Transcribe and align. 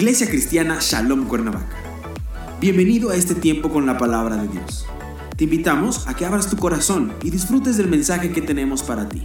Iglesia 0.00 0.30
Cristiana 0.30 0.78
Shalom 0.80 1.28
Cuernavaca. 1.28 1.76
Bienvenido 2.58 3.10
a 3.10 3.16
este 3.16 3.34
tiempo 3.34 3.68
con 3.68 3.84
la 3.84 3.98
palabra 3.98 4.36
de 4.36 4.48
Dios. 4.48 4.86
Te 5.36 5.44
invitamos 5.44 6.08
a 6.08 6.14
que 6.14 6.24
abras 6.24 6.48
tu 6.48 6.56
corazón 6.56 7.14
y 7.22 7.28
disfrutes 7.28 7.76
del 7.76 7.88
mensaje 7.88 8.32
que 8.32 8.40
tenemos 8.40 8.82
para 8.82 9.06
ti. 9.10 9.22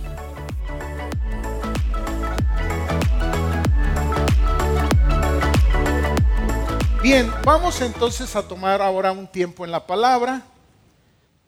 Bien, 7.02 7.32
vamos 7.46 7.80
entonces 7.80 8.36
a 8.36 8.46
tomar 8.46 8.82
ahora 8.82 9.14
un 9.14 9.28
tiempo 9.28 9.64
en 9.64 9.72
la 9.72 9.88
palabra. 9.88 10.44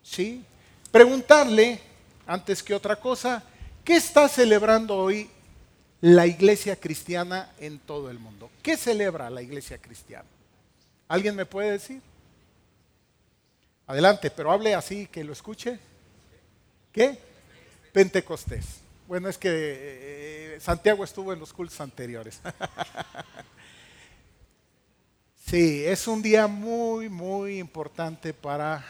¿Sí? 0.02 0.42
Preguntarle, 0.90 1.82
antes 2.26 2.62
que 2.62 2.72
otra 2.72 2.96
cosa, 2.96 3.42
¿qué 3.84 3.96
está 3.96 4.26
celebrando 4.26 4.96
hoy 4.96 5.28
la 6.00 6.26
iglesia 6.26 6.76
cristiana 6.76 7.52
en 7.58 7.78
todo 7.78 8.10
el 8.10 8.18
mundo? 8.18 8.50
¿Qué 8.62 8.76
celebra 8.76 9.30
la 9.30 9.42
iglesia 9.42 9.78
cristiana? 9.78 10.28
¿Alguien 11.08 11.34
me 11.34 11.46
puede 11.46 11.72
decir? 11.72 12.02
Adelante, 13.86 14.30
pero 14.30 14.52
hable 14.52 14.74
así 14.74 15.06
que 15.06 15.24
lo 15.24 15.32
escuche. 15.32 15.78
¿Qué? 16.92 17.18
Pentecostés. 17.92 18.80
Bueno, 19.06 19.30
es 19.30 19.38
que 19.38 19.48
eh, 19.50 20.60
Santiago 20.60 21.02
estuvo 21.04 21.32
en 21.32 21.38
los 21.38 21.54
cultos 21.54 21.80
anteriores. 21.80 22.40
sí, 25.46 25.82
es 25.86 26.06
un 26.06 26.20
día 26.20 26.46
muy, 26.46 27.08
muy 27.08 27.58
importante 27.58 28.34
para 28.34 28.84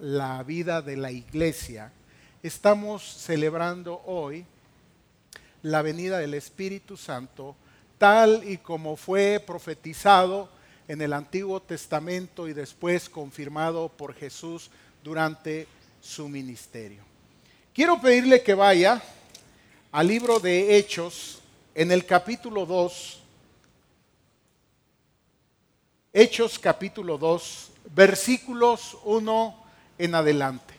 la 0.00 0.42
vida 0.42 0.82
de 0.82 0.98
la 0.98 1.10
iglesia. 1.10 1.90
Estamos 2.42 3.02
celebrando 3.02 4.02
hoy 4.04 4.44
la 5.62 5.82
venida 5.82 6.18
del 6.18 6.34
Espíritu 6.34 6.96
Santo, 6.96 7.56
tal 7.98 8.42
y 8.48 8.58
como 8.58 8.96
fue 8.96 9.42
profetizado 9.44 10.48
en 10.88 11.00
el 11.00 11.12
Antiguo 11.12 11.60
Testamento 11.60 12.48
y 12.48 12.52
después 12.52 13.08
confirmado 13.08 13.88
por 13.88 14.14
Jesús 14.14 14.70
durante 15.02 15.68
su 16.00 16.28
ministerio. 16.28 17.02
Quiero 17.72 18.00
pedirle 18.00 18.42
que 18.42 18.54
vaya 18.54 19.00
al 19.92 20.06
libro 20.06 20.40
de 20.40 20.76
Hechos 20.76 21.40
en 21.74 21.92
el 21.92 22.04
capítulo 22.04 22.66
2, 22.66 23.20
Hechos 26.12 26.58
capítulo 26.58 27.16
2, 27.16 27.70
versículos 27.94 28.98
1 29.04 29.64
en 29.98 30.14
adelante. 30.14 30.74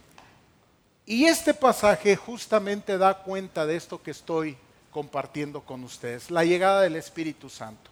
Y 1.05 1.25
este 1.25 1.53
pasaje 1.53 2.15
justamente 2.15 2.97
da 2.97 3.23
cuenta 3.23 3.65
de 3.65 3.75
esto 3.75 4.01
que 4.01 4.11
estoy 4.11 4.57
compartiendo 4.93 5.61
con 5.61 5.83
ustedes, 5.83 6.29
la 6.31 6.45
llegada 6.45 6.81
del 6.81 6.95
Espíritu 6.95 7.49
Santo. 7.49 7.89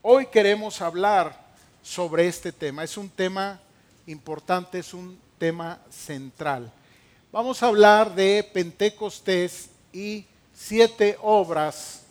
Hoy 0.00 0.26
queremos 0.26 0.80
hablar 0.80 1.38
sobre 1.82 2.28
este 2.28 2.52
tema. 2.52 2.84
Es 2.84 2.96
un 2.96 3.10
tema 3.10 3.60
importante, 4.06 4.78
es 4.78 4.94
un 4.94 5.18
tema 5.38 5.80
central. 5.90 6.72
Vamos 7.32 7.62
a 7.62 7.66
hablar 7.66 8.14
de 8.14 8.48
Pentecostés 8.54 9.70
y 9.92 10.24
siete 10.54 11.18
obras 11.20 12.02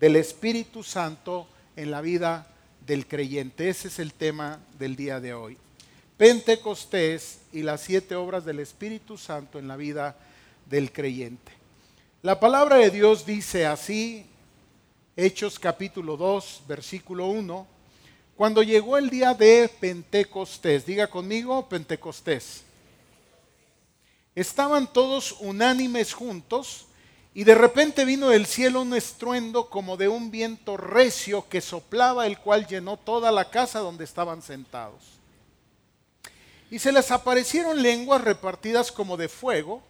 del 0.00 0.16
Espíritu 0.16 0.82
Santo 0.82 1.46
en 1.76 1.92
la 1.92 2.00
vida 2.00 2.48
del 2.84 3.06
creyente. 3.06 3.68
Ese 3.68 3.88
es 3.88 4.00
el 4.00 4.12
tema 4.12 4.58
del 4.78 4.96
día 4.96 5.20
de 5.20 5.32
hoy. 5.32 5.56
Pentecostés 6.16 7.38
y 7.52 7.62
las 7.62 7.80
siete 7.80 8.16
obras 8.16 8.44
del 8.44 8.58
Espíritu 8.58 9.16
Santo 9.16 9.58
en 9.58 9.68
la 9.68 9.76
vida 9.76 10.16
del 10.68 10.92
creyente. 10.92 11.63
La 12.24 12.40
palabra 12.40 12.76
de 12.76 12.90
Dios 12.90 13.26
dice 13.26 13.66
así, 13.66 14.24
Hechos 15.14 15.58
capítulo 15.58 16.16
2, 16.16 16.62
versículo 16.66 17.26
1, 17.26 17.66
cuando 18.34 18.62
llegó 18.62 18.96
el 18.96 19.10
día 19.10 19.34
de 19.34 19.70
Pentecostés, 19.78 20.86
diga 20.86 21.06
conmigo 21.08 21.68
Pentecostés, 21.68 22.62
estaban 24.34 24.90
todos 24.90 25.32
unánimes 25.40 26.14
juntos 26.14 26.86
y 27.34 27.44
de 27.44 27.54
repente 27.54 28.06
vino 28.06 28.30
del 28.30 28.46
cielo 28.46 28.80
un 28.80 28.94
estruendo 28.94 29.68
como 29.68 29.98
de 29.98 30.08
un 30.08 30.30
viento 30.30 30.78
recio 30.78 31.46
que 31.50 31.60
soplaba, 31.60 32.26
el 32.26 32.38
cual 32.38 32.66
llenó 32.66 32.96
toda 32.96 33.30
la 33.32 33.50
casa 33.50 33.80
donde 33.80 34.04
estaban 34.04 34.40
sentados. 34.40 35.02
Y 36.70 36.78
se 36.78 36.90
les 36.90 37.10
aparecieron 37.10 37.82
lenguas 37.82 38.24
repartidas 38.24 38.90
como 38.90 39.18
de 39.18 39.28
fuego, 39.28 39.82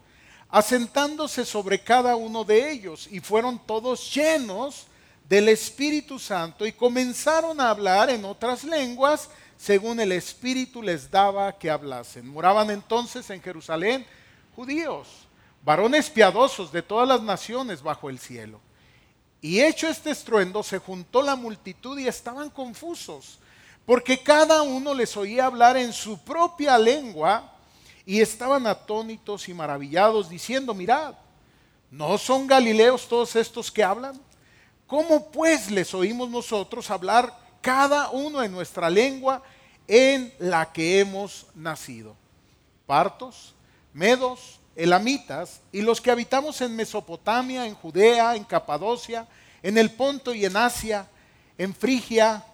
asentándose 0.54 1.44
sobre 1.44 1.81
cada 1.82 2.15
uno 2.15 2.44
de 2.44 2.70
ellos, 2.70 3.09
y 3.10 3.19
fueron 3.19 3.59
todos 3.59 4.15
llenos 4.15 4.87
del 5.28 5.48
Espíritu 5.48 6.16
Santo 6.16 6.65
y 6.65 6.70
comenzaron 6.70 7.60
a 7.60 7.70
hablar 7.70 8.09
en 8.09 8.25
otras 8.25 8.62
lenguas 8.62 9.28
según 9.56 9.98
el 9.98 10.12
Espíritu 10.12 10.81
les 10.81 11.10
daba 11.10 11.59
que 11.59 11.72
hablasen. 11.72 12.28
Moraban 12.28 12.70
entonces 12.70 13.28
en 13.31 13.42
Jerusalén 13.42 14.06
judíos, 14.54 15.09
varones 15.65 16.09
piadosos 16.09 16.71
de 16.71 16.82
todas 16.82 17.09
las 17.09 17.21
naciones 17.21 17.82
bajo 17.82 18.09
el 18.09 18.21
cielo. 18.21 18.60
Y 19.41 19.60
hecho 19.60 19.88
este 19.88 20.12
estruendo, 20.12 20.62
se 20.62 20.78
juntó 20.78 21.21
la 21.21 21.34
multitud 21.34 21.98
y 21.98 22.06
estaban 22.06 22.48
confusos, 22.48 23.41
porque 23.84 24.22
cada 24.22 24.62
uno 24.62 24.94
les 24.94 25.16
oía 25.16 25.47
hablar 25.47 25.76
en 25.76 25.92
su 25.92 26.16
propia 26.16 26.78
lengua 26.78 27.53
y 28.06 28.20
estaban 28.20 28.66
atónitos 28.66 29.48
y 29.48 29.54
maravillados, 29.54 30.28
diciendo, 30.28 30.75
mirad, 30.75 31.15
¿no 31.91 32.19
son 32.19 32.47
galileos 32.47 33.09
todos 33.09 33.34
estos 33.37 33.70
que 33.70 33.82
hablan? 33.82 34.20
¿Cómo 34.87 35.31
pues 35.31 35.70
les 35.70 35.94
oímos 35.94 36.28
nosotros 36.28 36.91
hablar 36.91 37.37
cada 37.60 38.10
uno 38.10 38.42
en 38.42 38.53
nuestra 38.53 38.91
lengua 38.91 39.42
en 39.88 40.32
la 40.38 40.70
que 40.72 41.00
hemos 41.00 41.47
nacido? 41.54 42.15
Partos, 42.87 43.54
medos, 43.94 44.60
elamitas 44.76 45.60
y 45.72 45.81
los 45.81 46.00
que 46.00 46.10
habitamos 46.10 46.60
en 46.60 46.76
Mesopotamia, 46.76 47.66
en 47.66 47.75
Judea, 47.75 48.36
en 48.36 48.44
Capadocia, 48.44 49.26
en 49.62 49.78
el 49.78 49.91
Ponto 49.92 50.34
y 50.34 50.44
en 50.44 50.56
Asia, 50.56 51.09
en 51.56 51.75
Frigia 51.75 52.44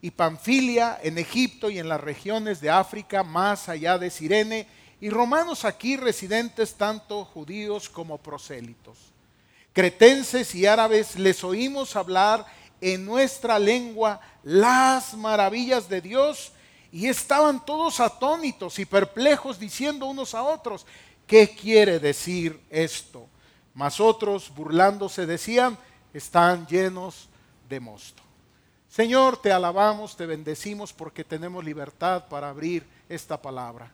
y 0.00 0.10
Panfilia, 0.10 1.00
en 1.02 1.18
Egipto 1.18 1.70
y 1.70 1.78
en 1.78 1.88
las 1.88 2.00
regiones 2.00 2.60
de 2.60 2.70
África, 2.70 3.24
más 3.24 3.68
allá 3.68 3.98
de 3.98 4.10
Sirene, 4.10 4.68
y 5.04 5.10
romanos 5.10 5.66
aquí 5.66 5.98
residentes, 5.98 6.76
tanto 6.76 7.26
judíos 7.26 7.90
como 7.90 8.16
prosélitos. 8.16 8.96
Cretenses 9.74 10.54
y 10.54 10.64
árabes 10.64 11.18
les 11.18 11.44
oímos 11.44 11.94
hablar 11.94 12.46
en 12.80 13.04
nuestra 13.04 13.58
lengua 13.58 14.18
las 14.42 15.12
maravillas 15.12 15.90
de 15.90 16.00
Dios 16.00 16.52
y 16.90 17.06
estaban 17.06 17.66
todos 17.66 18.00
atónitos 18.00 18.78
y 18.78 18.86
perplejos 18.86 19.58
diciendo 19.58 20.06
unos 20.06 20.34
a 20.34 20.42
otros, 20.42 20.86
¿qué 21.26 21.50
quiere 21.54 21.98
decir 21.98 22.58
esto? 22.70 23.26
Mas 23.74 24.00
otros, 24.00 24.54
burlándose, 24.54 25.26
decían, 25.26 25.76
están 26.14 26.66
llenos 26.66 27.28
de 27.68 27.78
mosto. 27.78 28.22
Señor, 28.88 29.36
te 29.36 29.52
alabamos, 29.52 30.16
te 30.16 30.24
bendecimos 30.24 30.94
porque 30.94 31.24
tenemos 31.24 31.62
libertad 31.62 32.24
para 32.30 32.48
abrir 32.48 32.86
esta 33.06 33.42
palabra. 33.42 33.92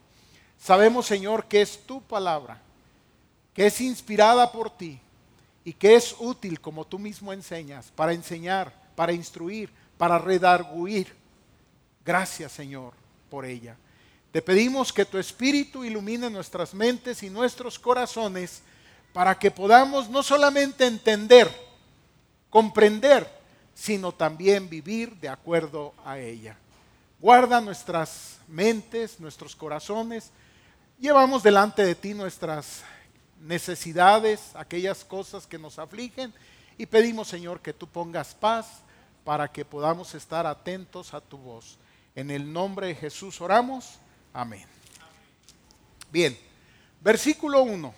Sabemos, 0.60 1.06
Señor, 1.06 1.47
que 1.47 1.62
es 1.62 1.87
tu 1.87 2.03
palabra, 2.03 2.60
que 3.54 3.66
es 3.66 3.81
inspirada 3.81 4.53
por 4.53 4.69
ti 4.71 5.00
y 5.65 5.72
que 5.72 5.94
es 5.94 6.15
útil, 6.19 6.60
como 6.60 6.87
tú 6.87 6.98
mismo 6.98 7.32
enseñas, 7.32 7.91
para 7.97 8.12
enseñar, 8.12 8.70
para 8.94 9.12
instruir, 9.12 9.70
para 9.97 10.19
redarguir. 10.19 11.16
Gracias, 12.04 12.53
Señor, 12.53 12.93
por 13.31 13.47
ella. 13.47 13.75
Te 14.32 14.43
pedimos 14.43 14.93
que 14.93 15.06
tu 15.06 15.16
Espíritu 15.16 15.82
ilumine 15.82 16.28
nuestras 16.28 16.75
mentes 16.75 17.22
y 17.22 17.31
nuestros 17.31 17.78
corazones 17.78 18.62
para 19.15 19.38
que 19.38 19.50
podamos 19.50 20.10
no 20.10 20.22
solamente 20.22 20.87
entender, 20.87 21.50
comprender, 22.50 23.26
sino 23.75 24.12
también 24.12 24.69
vivir 24.69 25.17
de 25.17 25.31
acuerdo 25.31 25.94
a 26.05 26.19
ella. 26.19 26.56
Guarda 27.19 27.62
nuestras 27.62 28.38
mentes, 28.46 29.19
nuestros 29.20 29.56
corazones 29.56 30.31
Llevamos 31.00 31.43
delante 31.43 31.82
de 31.82 31.94
ti 31.94 32.12
nuestras 32.12 32.82
necesidades, 33.41 34.50
aquellas 34.55 35.02
cosas 35.02 35.47
que 35.47 35.58
nos 35.58 35.79
afligen 35.79 36.31
y 36.76 36.85
pedimos, 36.85 37.26
Señor, 37.26 37.61
que 37.61 37.73
tú 37.73 37.87
pongas 37.87 38.35
paz 38.35 38.67
para 39.25 39.50
que 39.50 39.64
podamos 39.64 40.14
estar 40.14 40.47
atentos 40.47 41.14
a 41.14 41.23
tu 41.23 41.38
voz. 41.38 41.79
En 42.14 42.31
el 42.31 42.52
nombre 42.52 42.88
de 42.88 42.94
Jesús 42.94 43.41
oramos. 43.41 43.94
Amén. 44.35 44.67
Bien, 46.12 46.38
versículo 47.00 47.62
1. 47.62 47.94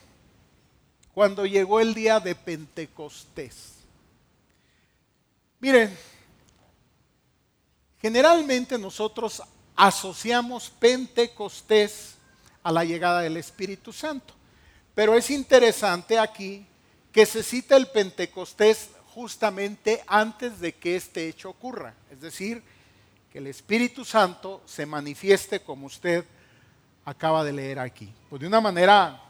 Cuando 1.12 1.44
llegó 1.44 1.80
el 1.80 1.94
día 1.94 2.20
de 2.20 2.36
Pentecostés. 2.36 3.78
Miren, 5.58 5.92
generalmente 8.00 8.78
nosotros 8.78 9.42
asociamos 9.74 10.70
Pentecostés 10.70 12.21
a 12.62 12.72
la 12.72 12.84
llegada 12.84 13.20
del 13.20 13.36
Espíritu 13.36 13.92
Santo. 13.92 14.34
Pero 14.94 15.16
es 15.16 15.30
interesante 15.30 16.18
aquí 16.18 16.66
que 17.10 17.26
se 17.26 17.42
cita 17.42 17.76
el 17.76 17.88
Pentecostés 17.88 18.90
justamente 19.14 20.02
antes 20.06 20.60
de 20.60 20.74
que 20.74 20.96
este 20.96 21.28
hecho 21.28 21.50
ocurra, 21.50 21.94
es 22.10 22.20
decir, 22.20 22.62
que 23.30 23.38
el 23.38 23.46
Espíritu 23.46 24.04
Santo 24.04 24.62
se 24.66 24.86
manifieste 24.86 25.60
como 25.60 25.86
usted 25.86 26.24
acaba 27.04 27.44
de 27.44 27.52
leer 27.52 27.78
aquí. 27.78 28.12
Pues 28.28 28.40
de 28.40 28.46
una 28.46 28.60
manera 28.60 29.22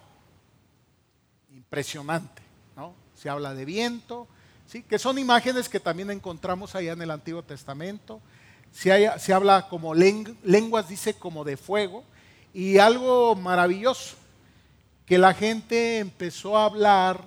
impresionante, 1.53 2.43
¿no? 2.77 2.95
Se 3.15 3.29
habla 3.29 3.55
de 3.55 3.65
viento, 3.65 4.27
¿sí? 4.67 4.83
que 4.83 4.99
son 4.99 5.19
imágenes 5.19 5.69
que 5.69 5.81
también 5.81 6.11
encontramos 6.11 6.75
allá 6.75 6.93
en 6.93 7.03
el 7.03 7.11
Antiguo 7.11 7.43
Testamento. 7.43 8.21
Se, 8.73 9.11
se 9.19 9.33
habla 9.33 9.69
como 9.69 9.95
lenguas, 9.95 10.89
dice 10.89 11.15
como 11.15 11.45
de 11.45 11.57
fuego, 11.57 12.05
y 12.55 12.79
algo 12.79 13.35
maravilloso, 13.35 14.17
que 15.07 15.19
la 15.19 15.35
gente 15.35 15.99
empezó 15.99 16.57
a 16.57 16.67
hablar 16.67 17.21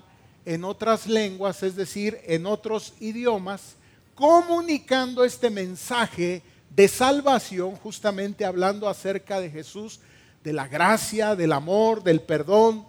en 0.45 0.63
otras 0.63 1.07
lenguas, 1.07 1.63
es 1.63 1.75
decir, 1.75 2.19
en 2.25 2.45
otros 2.45 2.93
idiomas, 2.99 3.75
comunicando 4.13 5.23
este 5.23 5.49
mensaje 5.49 6.43
de 6.69 6.87
salvación, 6.87 7.75
justamente 7.77 8.45
hablando 8.45 8.87
acerca 8.87 9.39
de 9.39 9.49
Jesús, 9.49 9.99
de 10.43 10.53
la 10.53 10.67
gracia, 10.67 11.35
del 11.35 11.51
amor, 11.51 12.03
del 12.03 12.21
perdón 12.21 12.85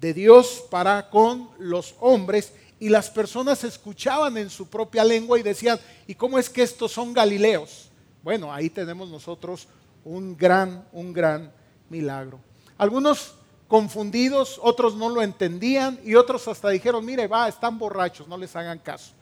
de 0.00 0.12
Dios 0.12 0.64
para 0.70 1.08
con 1.10 1.48
los 1.58 1.94
hombres. 2.00 2.52
Y 2.78 2.90
las 2.90 3.10
personas 3.10 3.64
escuchaban 3.64 4.36
en 4.36 4.50
su 4.50 4.68
propia 4.68 5.04
lengua 5.04 5.38
y 5.38 5.42
decían, 5.42 5.80
¿y 6.06 6.14
cómo 6.14 6.38
es 6.38 6.48
que 6.48 6.62
estos 6.62 6.92
son 6.92 7.12
galileos? 7.12 7.90
Bueno, 8.22 8.52
ahí 8.52 8.70
tenemos 8.70 9.08
nosotros 9.08 9.66
un 10.04 10.36
gran, 10.36 10.86
un 10.92 11.12
gran 11.12 11.52
milagro. 11.90 12.40
Algunos 12.76 13.34
confundidos, 13.66 14.58
otros 14.62 14.94
no 14.94 15.08
lo 15.08 15.22
entendían 15.22 16.00
y 16.04 16.14
otros 16.14 16.48
hasta 16.48 16.70
dijeron, 16.70 17.04
mire, 17.04 17.26
va, 17.26 17.48
están 17.48 17.78
borrachos, 17.78 18.26
no 18.26 18.36
les 18.38 18.54
hagan 18.56 18.78
caso. 18.78 19.12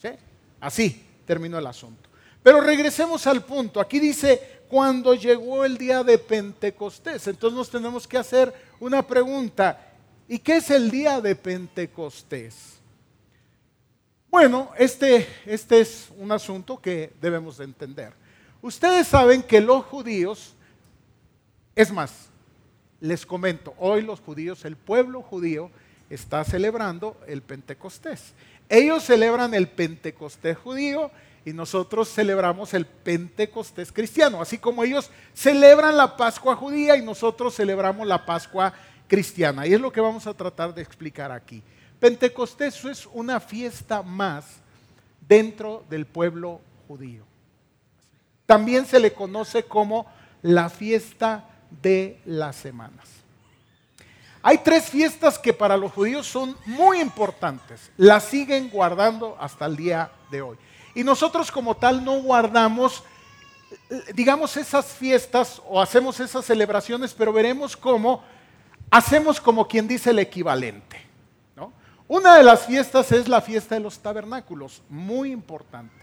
¿Sí? 0.00 0.08
Así 0.60 1.06
terminó 1.26 1.58
el 1.58 1.66
asunto. 1.66 2.08
Pero 2.42 2.60
regresemos 2.60 3.26
al 3.26 3.44
punto. 3.44 3.80
Aquí 3.80 3.98
dice, 3.98 4.60
cuando 4.68 5.14
llegó 5.14 5.64
el 5.64 5.78
día 5.78 6.02
de 6.02 6.18
Pentecostés. 6.18 7.26
Entonces 7.26 7.56
nos 7.56 7.70
tenemos 7.70 8.08
que 8.08 8.18
hacer 8.18 8.52
una 8.80 9.06
pregunta. 9.06 9.92
¿Y 10.28 10.38
qué 10.38 10.56
es 10.56 10.70
el 10.70 10.90
día 10.90 11.20
de 11.20 11.36
Pentecostés? 11.36 12.74
Bueno, 14.30 14.70
este, 14.76 15.28
este 15.46 15.80
es 15.80 16.08
un 16.18 16.32
asunto 16.32 16.80
que 16.80 17.12
debemos 17.20 17.58
de 17.58 17.64
entender. 17.64 18.12
Ustedes 18.62 19.06
saben 19.06 19.42
que 19.42 19.60
los 19.60 19.84
judíos, 19.84 20.53
es 21.76 21.92
más, 21.92 22.28
les 23.00 23.26
comento, 23.26 23.74
hoy 23.78 24.02
los 24.02 24.20
judíos, 24.20 24.64
el 24.64 24.76
pueblo 24.76 25.22
judío 25.22 25.70
está 26.08 26.44
celebrando 26.44 27.20
el 27.26 27.42
Pentecostés. 27.42 28.32
Ellos 28.68 29.04
celebran 29.04 29.54
el 29.54 29.68
Pentecostés 29.68 30.56
judío 30.56 31.10
y 31.44 31.52
nosotros 31.52 32.08
celebramos 32.08 32.72
el 32.72 32.86
Pentecostés 32.86 33.92
cristiano, 33.92 34.40
así 34.40 34.58
como 34.58 34.84
ellos 34.84 35.10
celebran 35.34 35.96
la 35.96 36.16
Pascua 36.16 36.56
judía 36.56 36.96
y 36.96 37.02
nosotros 37.02 37.54
celebramos 37.54 38.06
la 38.06 38.24
Pascua 38.24 38.72
cristiana. 39.06 39.66
Y 39.66 39.74
es 39.74 39.80
lo 39.80 39.92
que 39.92 40.00
vamos 40.00 40.26
a 40.26 40.34
tratar 40.34 40.74
de 40.74 40.82
explicar 40.82 41.30
aquí. 41.30 41.62
Pentecostés 42.00 42.84
es 42.84 43.06
una 43.12 43.40
fiesta 43.40 44.02
más 44.02 44.46
dentro 45.28 45.84
del 45.90 46.06
pueblo 46.06 46.60
judío. 46.88 47.24
También 48.46 48.86
se 48.86 49.00
le 49.00 49.12
conoce 49.12 49.64
como 49.64 50.06
la 50.42 50.68
fiesta 50.68 51.48
de 51.82 52.20
las 52.24 52.56
semanas. 52.56 53.08
Hay 54.42 54.58
tres 54.58 54.84
fiestas 54.90 55.38
que 55.38 55.52
para 55.52 55.76
los 55.76 55.92
judíos 55.92 56.26
son 56.26 56.56
muy 56.66 57.00
importantes. 57.00 57.90
Las 57.96 58.24
siguen 58.24 58.68
guardando 58.68 59.36
hasta 59.40 59.64
el 59.64 59.76
día 59.76 60.10
de 60.30 60.42
hoy. 60.42 60.58
Y 60.94 61.02
nosotros 61.02 61.50
como 61.50 61.76
tal 61.76 62.04
no 62.04 62.20
guardamos, 62.20 63.02
digamos, 64.12 64.56
esas 64.56 64.86
fiestas 64.86 65.62
o 65.66 65.80
hacemos 65.80 66.20
esas 66.20 66.44
celebraciones, 66.44 67.14
pero 67.14 67.32
veremos 67.32 67.76
cómo 67.76 68.22
hacemos 68.90 69.40
como 69.40 69.66
quien 69.66 69.88
dice 69.88 70.10
el 70.10 70.18
equivalente. 70.18 71.04
Una 72.06 72.36
de 72.36 72.42
las 72.42 72.66
fiestas 72.66 73.10
es 73.12 73.28
la 73.28 73.40
fiesta 73.40 73.76
de 73.76 73.80
los 73.80 73.98
tabernáculos, 73.98 74.82
muy 74.90 75.32
importante. 75.32 75.94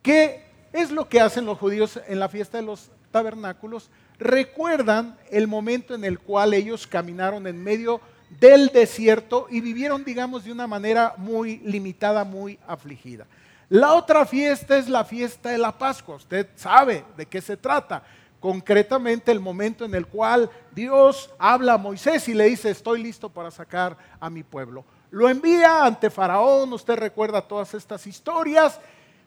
¿Qué 0.00 0.44
es 0.72 0.92
lo 0.92 1.08
que 1.08 1.20
hacen 1.20 1.46
los 1.46 1.58
judíos 1.58 2.00
en 2.06 2.20
la 2.20 2.28
fiesta 2.28 2.58
de 2.58 2.62
los 2.62 2.90
tabernáculos? 3.10 3.90
Recuerdan 4.22 5.16
el 5.30 5.46
momento 5.46 5.94
en 5.94 6.04
el 6.04 6.18
cual 6.18 6.54
ellos 6.54 6.86
caminaron 6.86 7.46
en 7.46 7.62
medio 7.62 8.00
del 8.40 8.68
desierto 8.68 9.46
y 9.50 9.60
vivieron, 9.60 10.04
digamos, 10.04 10.44
de 10.44 10.52
una 10.52 10.66
manera 10.66 11.14
muy 11.18 11.58
limitada, 11.58 12.24
muy 12.24 12.58
afligida. 12.66 13.26
La 13.68 13.94
otra 13.94 14.26
fiesta 14.26 14.76
es 14.76 14.88
la 14.88 15.04
fiesta 15.04 15.50
de 15.50 15.58
la 15.58 15.76
Pascua. 15.76 16.16
Usted 16.16 16.48
sabe 16.56 17.04
de 17.16 17.26
qué 17.26 17.40
se 17.40 17.56
trata. 17.56 18.02
Concretamente 18.40 19.30
el 19.30 19.40
momento 19.40 19.84
en 19.84 19.94
el 19.94 20.06
cual 20.06 20.50
Dios 20.72 21.30
habla 21.38 21.74
a 21.74 21.78
Moisés 21.78 22.28
y 22.28 22.34
le 22.34 22.44
dice, 22.44 22.70
estoy 22.70 23.02
listo 23.02 23.28
para 23.28 23.50
sacar 23.50 23.96
a 24.18 24.28
mi 24.28 24.42
pueblo. 24.42 24.84
Lo 25.10 25.28
envía 25.28 25.84
ante 25.84 26.10
Faraón, 26.10 26.72
usted 26.72 26.96
recuerda 26.96 27.40
todas 27.40 27.72
estas 27.74 28.06
historias 28.06 28.80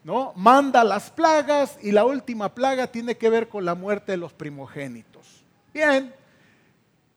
¿no? 0.05 0.33
Manda 0.35 0.83
las 0.83 1.09
plagas 1.09 1.79
y 1.81 1.91
la 1.91 2.05
última 2.05 2.53
plaga 2.53 2.85
tiene 2.85 3.17
que 3.17 3.27
ver 3.27 3.49
con 3.49 3.65
la 3.65 3.73
muerte 3.73 4.11
de 4.11 4.19
los 4.19 4.33
primogénitos. 4.33 5.43
Bien, 5.73 6.13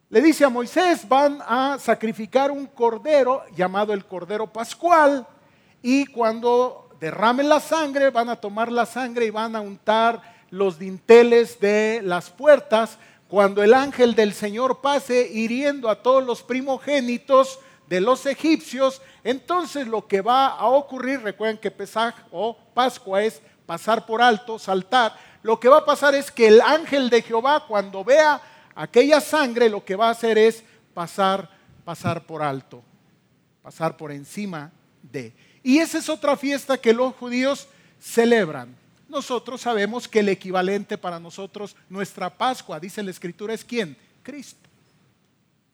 le 0.09 0.23
dice 0.23 0.47
a 0.47 0.49
Moisés, 0.49 1.07
van 1.07 1.39
a 1.47 1.77
sacrificar 1.79 2.51
un 2.51 2.65
cordero 2.65 3.43
llamado 3.55 3.93
el 3.93 4.07
cordero 4.07 4.51
pascual 4.51 5.27
y 5.83 6.07
cuando 6.07 6.89
derramen 6.99 7.51
la 7.51 7.61
sangre, 7.61 8.09
van 8.09 8.31
a 8.31 8.37
tomar 8.37 8.73
la 8.73 8.87
sangre 8.87 9.27
y 9.27 9.31
van 9.31 9.55
a 9.55 9.61
untar 9.61 10.23
los 10.49 10.79
dinteles 10.79 11.61
de 11.61 12.01
las 12.03 12.31
puertas. 12.31 12.99
Cuando 13.29 13.63
el 13.63 13.75
ángel 13.75 14.15
del 14.15 14.33
Señor 14.33 14.81
pase 14.81 15.29
hiriendo 15.31 15.91
a 15.91 16.03
todos 16.03 16.25
los 16.25 16.43
primogénitos, 16.43 17.61
de 17.89 18.01
los 18.01 18.27
egipcios, 18.27 19.01
entonces 19.25 19.87
lo 19.87 20.07
que 20.07 20.21
va 20.21 20.49
a 20.49 20.67
ocurrir, 20.67 21.23
recuerden 21.23 21.59
que 21.59 21.71
Pesaj 21.71 22.15
o 22.31 22.57
Pascua 22.75 23.23
es 23.23 23.41
pasar 23.65 24.05
por 24.05 24.21
alto, 24.21 24.59
saltar, 24.59 25.17
lo 25.43 25.59
que 25.59 25.69
va 25.69 25.79
a 25.79 25.85
pasar 25.85 26.15
es 26.15 26.31
que 26.31 26.49
el 26.49 26.61
ángel 26.61 27.09
de 27.09 27.23
Jehová 27.23 27.65
cuando 27.67 28.05
vea 28.05 28.41
aquella 28.75 29.21
sangre, 29.21 29.69
lo 29.69 29.85
que 29.85 29.97
va 29.97 30.09
a 30.09 30.13
hacer 30.13 30.37
es 30.37 30.63
pasar, 30.93 31.49
pasar 31.85 32.27
por 32.27 32.43
alto, 32.43 32.83
pasar 33.63 33.97
por 33.97 34.13
encima 34.13 34.71
de. 35.03 35.33
Y 35.63 35.79
esa 35.79 35.99
es 35.99 36.09
otra 36.09 36.37
fiesta 36.37 36.79
que 36.79 36.93
los 36.93 37.15
judíos 37.15 37.69
celebran. 37.99 38.77
Nosotros 39.09 39.63
sabemos 39.63 40.07
que 40.07 40.21
el 40.21 40.29
equivalente 40.29 40.99
para 40.99 41.19
nosotros, 41.19 41.75
nuestra 41.89 42.29
Pascua, 42.29 42.79
dice 42.79 43.03
la 43.03 43.11
Escritura, 43.11 43.55
es 43.55 43.65
quién? 43.65 43.97
Cristo. 44.23 44.69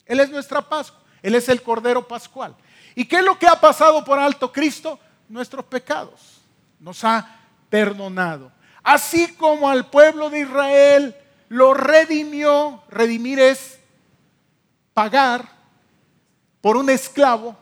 Él 0.06 0.20
es 0.20 0.30
nuestra 0.30 0.66
Pascua. 0.66 1.03
Él 1.24 1.34
es 1.34 1.48
el 1.48 1.62
Cordero 1.62 2.06
Pascual. 2.06 2.54
¿Y 2.94 3.06
qué 3.06 3.16
es 3.16 3.24
lo 3.24 3.38
que 3.38 3.46
ha 3.46 3.58
pasado 3.58 4.04
por 4.04 4.18
alto 4.18 4.52
Cristo? 4.52 5.00
Nuestros 5.26 5.64
pecados. 5.64 6.42
Nos 6.78 7.02
ha 7.02 7.40
perdonado. 7.70 8.52
Así 8.82 9.34
como 9.36 9.70
al 9.70 9.88
pueblo 9.88 10.28
de 10.28 10.40
Israel 10.40 11.16
lo 11.48 11.72
redimió, 11.72 12.82
redimir 12.90 13.40
es 13.40 13.78
pagar 14.92 15.48
por 16.60 16.76
un 16.76 16.90
esclavo 16.90 17.56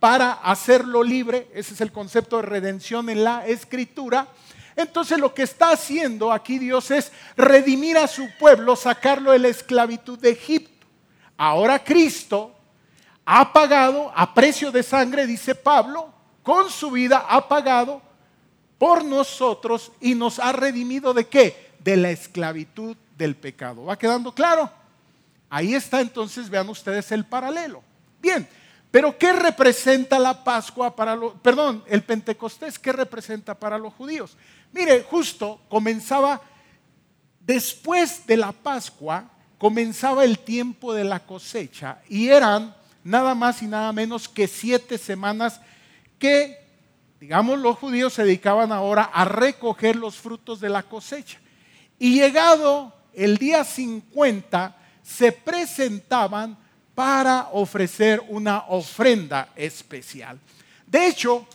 para 0.00 0.32
hacerlo 0.32 1.04
libre. 1.04 1.48
Ese 1.54 1.74
es 1.74 1.80
el 1.80 1.92
concepto 1.92 2.38
de 2.38 2.42
redención 2.42 3.08
en 3.10 3.22
la 3.22 3.46
escritura. 3.46 4.26
Entonces 4.74 5.20
lo 5.20 5.32
que 5.32 5.44
está 5.44 5.70
haciendo 5.70 6.32
aquí 6.32 6.58
Dios 6.58 6.90
es 6.90 7.12
redimir 7.36 7.96
a 7.96 8.08
su 8.08 8.28
pueblo, 8.40 8.74
sacarlo 8.74 9.30
de 9.30 9.38
la 9.38 9.48
esclavitud 9.48 10.18
de 10.18 10.30
Egipto. 10.30 10.84
Ahora 11.36 11.84
Cristo 11.84 12.56
ha 13.24 13.52
pagado 13.52 14.12
a 14.14 14.34
precio 14.34 14.70
de 14.70 14.82
sangre, 14.82 15.26
dice 15.26 15.54
Pablo, 15.54 16.12
con 16.42 16.70
su 16.70 16.90
vida 16.90 17.24
ha 17.28 17.48
pagado 17.48 18.02
por 18.78 19.04
nosotros 19.04 19.92
y 20.00 20.14
nos 20.14 20.38
ha 20.38 20.52
redimido 20.52 21.14
de 21.14 21.26
qué? 21.26 21.74
De 21.78 21.96
la 21.96 22.10
esclavitud 22.10 22.96
del 23.16 23.34
pecado. 23.34 23.84
¿Va 23.84 23.98
quedando 23.98 24.34
claro? 24.34 24.70
Ahí 25.48 25.74
está 25.74 26.00
entonces, 26.00 26.50
vean 26.50 26.68
ustedes 26.68 27.12
el 27.12 27.24
paralelo. 27.24 27.82
Bien, 28.20 28.46
pero 28.90 29.16
¿qué 29.16 29.32
representa 29.32 30.18
la 30.18 30.44
Pascua 30.44 30.94
para 30.94 31.16
los, 31.16 31.34
perdón, 31.40 31.82
el 31.86 32.02
Pentecostés, 32.02 32.78
qué 32.78 32.92
representa 32.92 33.54
para 33.54 33.78
los 33.78 33.94
judíos? 33.94 34.36
Mire, 34.72 35.02
justo 35.02 35.60
comenzaba, 35.68 36.40
después 37.40 38.26
de 38.26 38.36
la 38.36 38.52
Pascua, 38.52 39.30
comenzaba 39.58 40.24
el 40.24 40.38
tiempo 40.40 40.92
de 40.92 41.04
la 41.04 41.20
cosecha 41.20 41.98
y 42.08 42.28
eran 42.28 42.74
nada 43.04 43.34
más 43.34 43.62
y 43.62 43.66
nada 43.66 43.92
menos 43.92 44.28
que 44.28 44.48
siete 44.48 44.98
semanas 44.98 45.60
que, 46.18 46.58
digamos, 47.20 47.58
los 47.58 47.78
judíos 47.78 48.14
se 48.14 48.24
dedicaban 48.24 48.72
ahora 48.72 49.04
a 49.04 49.24
recoger 49.24 49.94
los 49.94 50.16
frutos 50.16 50.58
de 50.58 50.70
la 50.70 50.82
cosecha. 50.82 51.38
Y 51.98 52.18
llegado 52.18 52.92
el 53.12 53.36
día 53.36 53.62
50, 53.62 54.76
se 55.02 55.30
presentaban 55.30 56.56
para 56.94 57.48
ofrecer 57.52 58.22
una 58.28 58.64
ofrenda 58.68 59.50
especial. 59.54 60.38
De 60.86 61.06
hecho, 61.06 61.46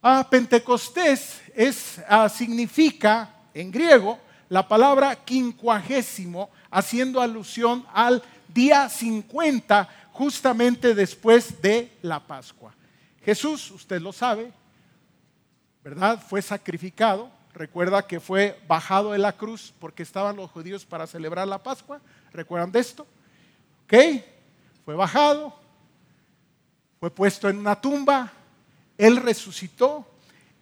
a 0.00 0.28
Pentecostés 0.28 1.42
es, 1.54 2.00
significa 2.34 3.34
en 3.54 3.70
griego 3.70 4.18
la 4.48 4.66
palabra 4.66 5.16
quincuagésimo, 5.16 6.50
haciendo 6.70 7.20
alusión 7.20 7.86
al 7.92 8.22
día 8.48 8.88
50, 8.88 9.88
justamente 10.12 10.94
después 10.94 11.60
de 11.60 11.90
la 12.02 12.20
Pascua. 12.20 12.74
Jesús, 13.24 13.70
usted 13.70 14.00
lo 14.00 14.12
sabe, 14.12 14.52
¿verdad? 15.82 16.22
Fue 16.28 16.42
sacrificado. 16.42 17.30
Recuerda 17.54 18.06
que 18.06 18.20
fue 18.20 18.58
bajado 18.66 19.12
de 19.12 19.18
la 19.18 19.36
cruz 19.36 19.74
porque 19.78 20.02
estaban 20.02 20.36
los 20.36 20.50
judíos 20.50 20.84
para 20.84 21.06
celebrar 21.06 21.46
la 21.48 21.62
Pascua. 21.62 22.00
¿Recuerdan 22.32 22.72
de 22.72 22.80
esto? 22.80 23.06
¿Ok? 23.84 23.94
Fue 24.84 24.94
bajado, 24.94 25.54
fue 26.98 27.10
puesto 27.10 27.48
en 27.48 27.58
una 27.58 27.80
tumba, 27.80 28.32
Él 28.98 29.16
resucitó, 29.16 30.06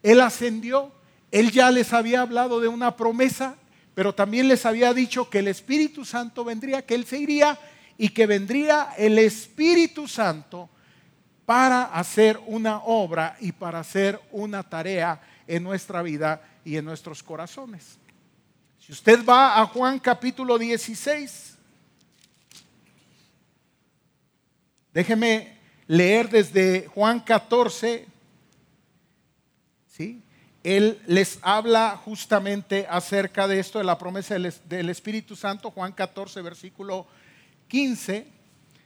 Él 0.02 0.20
ascendió, 0.20 0.92
Él 1.30 1.50
ya 1.50 1.70
les 1.70 1.92
había 1.92 2.22
hablado 2.22 2.60
de 2.60 2.68
una 2.68 2.96
promesa, 2.96 3.56
pero 3.94 4.14
también 4.14 4.48
les 4.48 4.66
había 4.66 4.92
dicho 4.92 5.30
que 5.30 5.38
el 5.38 5.48
Espíritu 5.48 6.04
Santo 6.04 6.44
vendría, 6.44 6.84
que 6.84 6.94
Él 6.94 7.06
se 7.06 7.18
iría 7.18 7.58
y 8.02 8.08
que 8.08 8.24
vendría 8.24 8.94
el 8.96 9.18
Espíritu 9.18 10.08
Santo 10.08 10.70
para 11.44 11.84
hacer 11.84 12.40
una 12.46 12.78
obra 12.78 13.36
y 13.40 13.52
para 13.52 13.80
hacer 13.80 14.18
una 14.32 14.62
tarea 14.62 15.20
en 15.46 15.62
nuestra 15.62 16.00
vida 16.00 16.40
y 16.64 16.78
en 16.78 16.86
nuestros 16.86 17.22
corazones. 17.22 17.98
Si 18.78 18.90
usted 18.90 19.22
va 19.22 19.60
a 19.60 19.66
Juan 19.66 19.98
capítulo 19.98 20.56
16, 20.56 21.58
déjeme 24.94 25.58
leer 25.86 26.30
desde 26.30 26.86
Juan 26.86 27.20
14, 27.20 28.06
¿sí? 29.88 30.22
Él 30.64 31.02
les 31.06 31.38
habla 31.42 32.00
justamente 32.02 32.86
acerca 32.88 33.46
de 33.46 33.60
esto, 33.60 33.78
de 33.78 33.84
la 33.84 33.98
promesa 33.98 34.38
del, 34.38 34.88
Espíritu 34.88 35.36
Santo, 35.36 35.70
Juan 35.70 35.92
14, 35.92 36.40
versículo 36.40 37.06
15, 37.70 38.26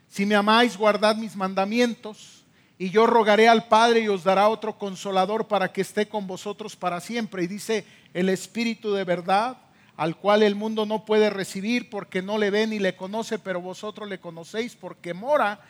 si 0.07 0.27
me 0.27 0.37
amáis, 0.37 0.77
guardad 0.77 1.17
mis 1.17 1.35
mandamientos, 1.35 2.45
y 2.79 2.91
yo 2.91 3.07
rogaré 3.07 3.49
al 3.49 3.67
Padre 3.67 4.01
y 4.01 4.09
os 4.09 4.25
dará 4.25 4.49
otro 4.49 4.79
consolador 4.79 5.49
para 5.49 5.73
que 5.73 5.81
esté 5.81 6.07
con 6.07 6.27
vosotros 6.27 6.77
para 6.77 7.01
siempre. 7.01 7.45
Y 7.45 7.47
dice, 7.47 7.85
el 8.13 8.29
Espíritu 8.29 8.93
de 8.93 9.05
verdad, 9.05 9.57
al 9.97 10.17
cual 10.17 10.43
el 10.43 10.55
mundo 10.55 10.85
no 10.85 11.05
puede 11.05 11.31
recibir 11.31 11.89
porque 11.89 12.21
no 12.21 12.37
le 12.37 12.51
ve 12.51 12.67
ni 12.67 12.79
le 12.79 12.95
conoce, 12.95 13.39
pero 13.39 13.61
vosotros 13.61 14.09
le 14.09 14.21
conocéis 14.21 14.75
porque 14.77 15.15
mora 15.15 15.61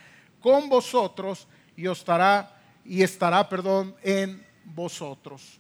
con 0.41 0.69
vosotros 0.69 1.47
y 1.77 1.87
estará 1.89 2.51
y 2.85 3.03
estará, 3.03 3.49
perdón, 3.49 3.95
en 4.03 4.45
vosotros. 4.65 5.59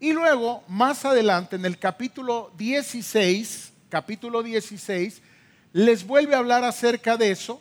Y 0.00 0.12
luego, 0.12 0.62
más 0.68 1.04
adelante, 1.04 1.56
en 1.56 1.64
el 1.64 1.78
capítulo 1.78 2.52
16, 2.56 3.72
capítulo 3.88 4.42
16, 4.42 5.22
les 5.72 6.06
vuelve 6.06 6.34
a 6.34 6.38
hablar 6.38 6.64
acerca 6.64 7.16
de 7.16 7.30
eso. 7.30 7.60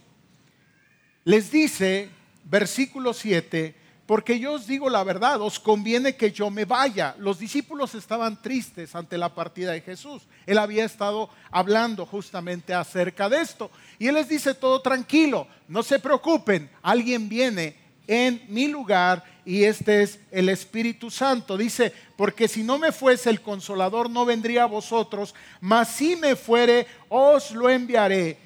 Les 1.23 1.51
dice, 1.51 2.09
versículo 2.43 3.13
7, 3.13 3.75
porque 4.05 4.39
yo 4.39 4.53
os 4.53 4.65
digo 4.65 4.89
la 4.89 5.03
verdad, 5.03 5.41
os 5.41 5.59
conviene 5.59 6.15
que 6.15 6.31
yo 6.31 6.49
me 6.49 6.63
vaya. 6.63 7.13
Los 7.19 7.39
discípulos 7.39 7.93
estaban 7.93 8.41
tristes 8.41 8.95
ante 8.95 9.17
la 9.17 9.35
partida 9.35 9.73
de 9.73 9.81
Jesús. 9.81 10.23
Él 10.45 10.57
había 10.57 10.85
estado 10.85 11.29
hablando 11.51 12.05
justamente 12.05 12.73
acerca 12.73 13.27
de 13.27 13.41
esto. 13.41 13.69
Y 13.99 14.07
él 14.07 14.15
les 14.15 14.29
dice 14.29 14.53
todo 14.53 14.81
tranquilo, 14.81 15.45
no 15.67 15.83
se 15.83 15.99
preocupen, 15.99 16.69
alguien 16.81 17.27
viene 17.27 17.75
en 18.07 18.41
mi 18.47 18.69
lugar 18.69 19.25
y 19.47 19.63
este 19.63 20.03
es 20.03 20.19
el 20.29 20.49
Espíritu 20.49 21.09
Santo. 21.09 21.55
Dice, 21.55 21.93
porque 22.17 22.49
si 22.49 22.63
no 22.63 22.77
me 22.77 22.91
fuese 22.91 23.29
el 23.29 23.39
consolador 23.39 24.09
no 24.09 24.25
vendría 24.25 24.63
a 24.63 24.67
vosotros, 24.67 25.33
mas 25.61 25.87
si 25.87 26.17
me 26.17 26.35
fuere 26.35 26.85
os 27.07 27.51
lo 27.51 27.69
enviaré. 27.69 28.37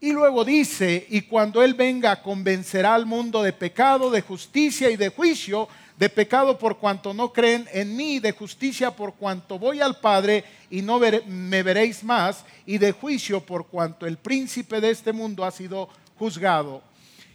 Y 0.00 0.12
luego 0.12 0.42
dice, 0.42 1.06
y 1.10 1.20
cuando 1.20 1.62
Él 1.62 1.74
venga 1.74 2.22
convencerá 2.22 2.94
al 2.94 3.04
mundo 3.04 3.42
de 3.42 3.52
pecado, 3.52 4.10
de 4.10 4.22
justicia 4.22 4.90
y 4.90 4.96
de 4.96 5.10
juicio, 5.10 5.68
de 5.98 6.08
pecado 6.08 6.58
por 6.58 6.78
cuanto 6.78 7.12
no 7.12 7.34
creen 7.34 7.68
en 7.70 7.94
mí, 7.94 8.18
de 8.18 8.32
justicia 8.32 8.96
por 8.96 9.16
cuanto 9.16 9.58
voy 9.58 9.82
al 9.82 10.00
Padre 10.00 10.42
y 10.70 10.80
no 10.80 10.98
me 10.98 11.62
veréis 11.62 12.02
más, 12.02 12.46
y 12.64 12.78
de 12.78 12.92
juicio 12.92 13.44
por 13.44 13.66
cuanto 13.66 14.06
el 14.06 14.16
príncipe 14.16 14.80
de 14.80 14.88
este 14.88 15.12
mundo 15.12 15.44
ha 15.44 15.50
sido 15.50 15.90
juzgado. 16.18 16.88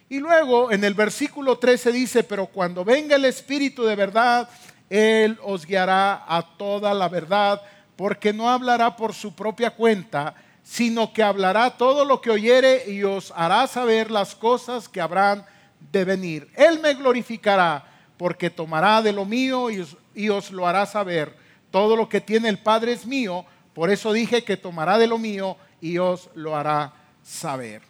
Y 0.08 0.20
luego 0.20 0.72
en 0.72 0.84
el 0.84 0.94
versículo 0.94 1.58
13 1.58 1.92
dice, 1.92 2.24
pero 2.24 2.46
cuando 2.46 2.86
venga 2.86 3.16
el 3.16 3.26
Espíritu 3.26 3.84
de 3.84 3.96
verdad, 3.96 4.48
Él 4.90 5.40
os 5.44 5.66
guiará 5.66 6.24
a 6.28 6.44
toda 6.58 6.94
la 6.94 7.10
verdad, 7.10 7.62
porque 7.96 8.32
no 8.32 8.50
hablará 8.50 8.96
por 8.96 9.14
su 9.14 9.34
propia 9.34 9.72
cuenta, 9.72 10.36
sino 10.64 11.12
que 11.12 11.24
hablará 11.24 11.72
todo 11.72 12.06
lo 12.06 12.22
que 12.22 12.30
oyere 12.30 12.84
y 12.88 13.04
os 13.04 13.34
hará 13.36 13.66
saber 13.66 14.12
las 14.12 14.36
cosas 14.36 14.88
que 14.88 15.02
habrán 15.02 15.44
de 15.92 16.06
venir. 16.06 16.52
Él 16.56 16.80
me 16.80 16.94
glorificará, 16.94 17.84
porque 18.18 18.52
tomará 18.52 19.02
de 19.02 19.12
lo 19.12 19.26
mío 19.26 19.72
y 19.72 19.80
os, 19.80 19.98
y 20.14 20.30
os 20.30 20.52
lo 20.52 20.68
hará 20.68 20.86
saber. 20.86 21.36
Todo 21.72 21.96
lo 21.96 22.08
que 22.08 22.22
tiene 22.22 22.50
el 22.50 22.60
Padre 22.60 22.94
es 22.94 23.08
mío, 23.08 23.44
por 23.74 23.90
eso 23.90 24.14
dije 24.14 24.44
que 24.44 24.56
tomará 24.56 25.00
de 25.00 25.08
lo 25.08 25.18
mío 25.18 25.58
y 25.82 25.98
os 25.98 26.30
lo 26.36 26.56
hará 26.56 26.94
saber. 27.24 27.82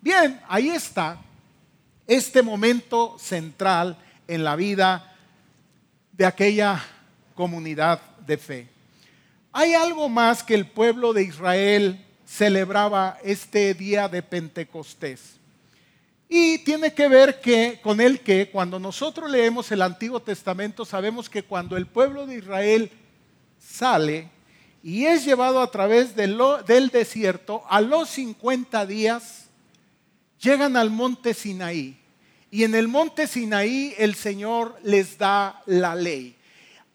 Bien, 0.00 0.40
ahí 0.48 0.70
está 0.70 1.18
este 2.08 2.42
momento 2.42 3.16
central 3.18 3.98
en 4.26 4.42
la 4.42 4.56
vida 4.56 5.14
de 6.10 6.26
aquella 6.26 6.82
comunidad 7.34 8.00
de 8.26 8.38
fe. 8.38 8.68
Hay 9.52 9.74
algo 9.74 10.08
más 10.08 10.42
que 10.42 10.54
el 10.54 10.66
pueblo 10.66 11.12
de 11.12 11.22
Israel 11.22 12.04
celebraba 12.26 13.18
este 13.22 13.74
día 13.74 14.08
de 14.08 14.22
Pentecostés. 14.22 15.36
Y 16.30 16.58
tiene 16.58 16.92
que 16.92 17.08
ver 17.08 17.40
que, 17.40 17.78
con 17.82 18.00
el 18.00 18.20
que 18.20 18.50
cuando 18.50 18.78
nosotros 18.78 19.30
leemos 19.30 19.70
el 19.70 19.82
Antiguo 19.82 20.20
Testamento 20.20 20.84
sabemos 20.84 21.28
que 21.28 21.42
cuando 21.42 21.76
el 21.76 21.86
pueblo 21.86 22.26
de 22.26 22.36
Israel 22.36 22.90
sale 23.58 24.28
y 24.82 25.04
es 25.04 25.24
llevado 25.24 25.60
a 25.60 25.70
través 25.70 26.14
del 26.16 26.90
desierto, 26.90 27.62
a 27.68 27.80
los 27.80 28.08
50 28.10 28.86
días 28.86 29.47
llegan 30.40 30.76
al 30.76 30.90
monte 30.90 31.34
Sinaí. 31.34 31.96
Y 32.50 32.64
en 32.64 32.74
el 32.74 32.88
monte 32.88 33.26
Sinaí 33.26 33.94
el 33.98 34.14
Señor 34.14 34.78
les 34.82 35.18
da 35.18 35.62
la 35.66 35.94
ley. 35.94 36.34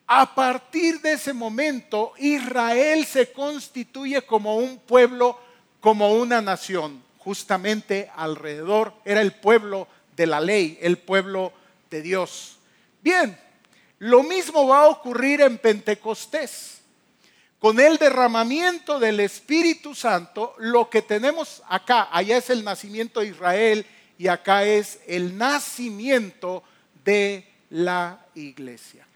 A 0.08 0.36
partir 0.36 1.00
de 1.02 1.14
ese 1.14 1.34
momento, 1.34 2.14
Israel 2.18 3.06
se 3.06 3.32
constituye 3.32 4.22
como 4.24 4.58
un 4.58 4.80
pueblo, 4.80 5.40
como 5.80 6.14
una 6.14 6.42
nación. 6.42 7.04
Justamente 7.20 8.12
alrededor 8.16 8.94
era 9.06 9.22
el 9.22 9.32
pueblo 9.32 9.88
de 10.16 10.28
la 10.28 10.42
ley, 10.42 10.78
el 10.82 10.98
pueblo 10.98 11.54
de 11.90 12.02
Dios. 12.02 12.58
Bien, 13.02 13.38
lo 14.00 14.24
mismo 14.24 14.68
va 14.68 14.82
a 14.82 14.88
ocurrir 14.88 15.42
en 15.42 15.58
Pentecostés. 15.58 16.73
Con 17.64 17.80
el 17.80 17.98
derramamiento 17.98 19.00
del 19.00 19.22
Espíritu 19.22 19.96
Santo, 19.96 20.54
lo 20.58 20.90
que 20.90 21.02
tenemos 21.02 21.64
acá, 21.70 22.10
allá 22.12 22.36
es 22.36 22.50
el 22.50 22.62
nacimiento 22.62 23.22
de 23.22 23.28
Israel 23.28 23.86
y 24.18 24.28
acá 24.28 24.66
es 24.66 25.00
el 25.08 25.38
nacimiento 25.38 26.62
de 27.06 27.48
la 27.70 28.20
iglesia. 28.36 29.08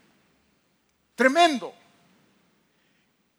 Tremendo. 1.13 1.73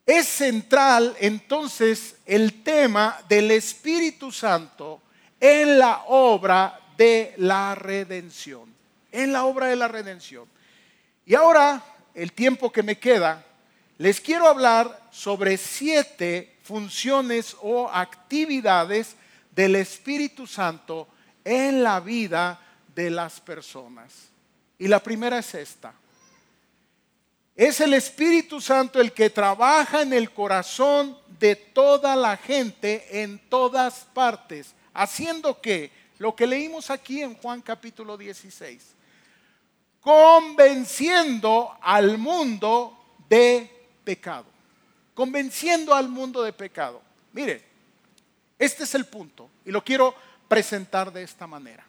Es 0.05 0.27
central 0.27 1.17
entonces 1.21 2.17
el 2.27 2.63
tema 2.63 3.19
del 3.31 3.51
Espíritu 3.53 4.31
Santo 4.31 5.01
en 5.41 5.79
la 5.79 6.03
obra 6.09 6.79
de 6.99 7.33
la 7.39 7.75
redención. 7.75 8.75
En 9.11 9.33
la 9.33 9.47
obra 9.47 9.69
de 9.69 9.77
la 9.77 9.89
redención. 9.89 10.47
Y 11.25 11.35
ahora, 11.35 11.83
el 12.13 12.35
tiempo 12.35 12.71
que 12.71 12.83
me 12.83 12.99
queda, 12.99 13.47
les 13.99 14.21
quiero 14.21 14.47
hablar 14.47 15.09
sobre 15.11 15.57
siete 15.57 16.57
funciones 16.63 17.57
o 17.61 17.89
actividades 17.89 19.17
del 19.51 19.75
Espíritu 19.75 20.47
Santo 20.47 21.09
en 21.45 21.83
la 21.83 21.99
vida 21.99 22.61
de 22.95 23.11
las 23.11 23.41
personas. 23.41 24.29
Y 24.79 24.87
la 24.87 25.03
primera 25.03 25.39
es 25.39 25.53
esta. 25.55 25.93
Es 27.57 27.81
el 27.81 27.93
Espíritu 27.93 28.61
Santo 28.61 29.01
el 29.01 29.13
que 29.13 29.31
trabaja 29.31 30.03
en 30.03 30.13
el 30.13 30.31
corazón 30.31 31.19
de 31.41 31.57
toda 31.57 32.15
la 32.15 32.37
gente 32.37 33.23
en 33.23 33.41
todas 33.49 34.07
partes, 34.15 34.75
haciendo 34.95 35.61
que 35.61 35.91
lo 36.19 36.37
que 36.37 36.47
leímos 36.47 36.89
aquí 36.91 37.21
en 37.21 37.35
Juan 37.35 37.63
capítulo 37.63 38.17
16, 38.17 38.95
convenciendo 40.01 41.77
al 41.81 42.17
mundo 42.17 42.97
de 43.29 43.78
pecado, 44.09 44.47
convenciendo 45.13 45.95
al 45.95 46.09
mundo 46.09 46.43
de 46.43 46.55
pecado. 46.55 47.03
Mire, 47.35 47.63
este 48.59 48.85
es 48.85 48.95
el 48.95 49.05
punto 49.05 49.51
y 49.67 49.71
lo 49.71 49.85
quiero 49.85 50.15
presentar 50.49 51.13
de 51.13 51.23
esta 51.23 51.47
manera. 51.47 51.85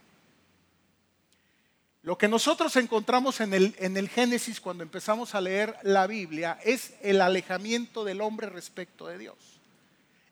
Lo 2.02 2.18
que 2.18 2.28
nosotros 2.28 2.76
encontramos 2.76 3.40
en 3.40 3.54
el, 3.54 3.74
en 3.80 3.96
el 3.96 4.10
Génesis 4.10 4.60
cuando 4.60 4.84
empezamos 4.84 5.34
a 5.34 5.40
leer 5.40 5.78
la 5.84 6.08
Biblia 6.08 6.60
es 6.66 6.92
el 7.02 7.22
alejamiento 7.22 8.04
del 8.04 8.20
hombre 8.20 8.50
respecto 8.50 9.08
de 9.08 9.18
Dios. 9.18 9.38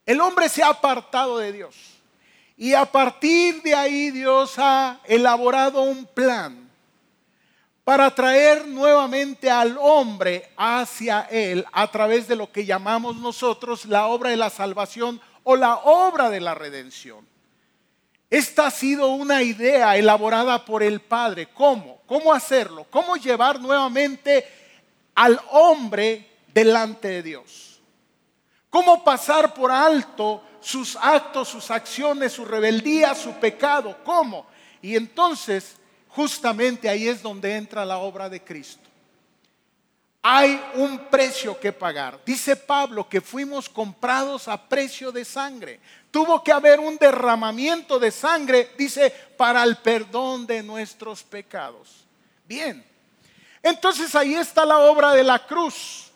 El 0.06 0.20
hombre 0.20 0.50
se 0.50 0.64
ha 0.64 0.68
apartado 0.68 1.38
de 1.38 1.54
Dios. 1.54 1.74
Y 2.58 2.74
a 2.74 2.84
partir 2.86 3.62
de 3.62 3.74
ahí 3.74 4.12
Dios 4.12 4.56
ha 4.58 5.00
elaborado 5.06 5.84
un 5.84 6.06
plan 6.06 6.67
para 7.88 8.14
traer 8.14 8.68
nuevamente 8.68 9.50
al 9.50 9.78
hombre 9.80 10.52
hacia 10.58 11.22
Él 11.32 11.66
a 11.72 11.90
través 11.90 12.28
de 12.28 12.36
lo 12.36 12.52
que 12.52 12.66
llamamos 12.66 13.16
nosotros 13.16 13.86
la 13.86 14.08
obra 14.08 14.32
de 14.32 14.36
la 14.36 14.50
salvación 14.50 15.22
o 15.44 15.56
la 15.56 15.76
obra 15.76 16.30
de 16.30 16.42
la 16.42 16.54
redención. 16.54 17.26
Esta 18.30 18.68
ha 18.68 18.72
sido 18.72 19.08
una 19.12 19.42
idea 19.42 19.96
elaborada 19.96 20.66
por 20.66 20.84
el 20.84 21.00
Padre. 21.00 21.48
¿Cómo? 21.54 22.02
¿Cómo 22.06 22.34
hacerlo? 22.34 22.86
¿Cómo 22.90 23.16
llevar 23.16 23.62
nuevamente 23.62 24.46
al 25.16 25.40
hombre 25.52 26.30
delante 26.54 27.08
de 27.08 27.24
Dios? 27.24 27.80
¿Cómo 28.70 29.02
pasar 29.02 29.54
por 29.54 29.72
alto 29.72 30.44
sus 30.60 30.98
actos, 30.98 31.48
sus 31.48 31.72
acciones, 31.72 32.34
su 32.34 32.44
rebeldía, 32.44 33.16
su 33.16 33.32
pecado? 33.36 33.96
¿Cómo? 34.04 34.46
Y 34.82 34.98
entonces, 34.98 35.78
justamente 36.18 36.90
ahí 36.90 37.08
es 37.08 37.22
donde 37.22 37.56
entra 37.56 37.86
la 37.86 38.00
obra 38.00 38.28
de 38.28 38.44
Cristo. 38.44 38.90
Hay 40.24 40.60
un 40.74 40.98
precio 41.12 41.60
que 41.60 41.72
pagar. 41.72 42.20
Dice 42.26 42.56
Pablo 42.56 43.08
que 43.08 43.22
fuimos 43.22 43.70
comprados 43.70 44.48
a 44.48 44.68
precio 44.68 45.12
de 45.12 45.24
sangre. 45.24 45.80
Tuvo 46.10 46.44
que 46.44 46.52
haber 46.52 46.80
un 46.80 46.98
derramamiento 46.98 48.00
de 48.00 48.10
sangre, 48.10 48.72
dice, 48.76 49.12
para 49.38 49.62
el 49.62 49.78
perdón 49.78 50.48
de 50.48 50.64
nuestros 50.64 51.22
pecados. 51.22 52.04
Bien, 52.48 52.84
entonces 53.62 54.16
ahí 54.16 54.34
está 54.34 54.66
la 54.66 54.80
obra 54.80 55.14
de 55.14 55.24
la 55.24 55.46
cruz. 55.46 56.12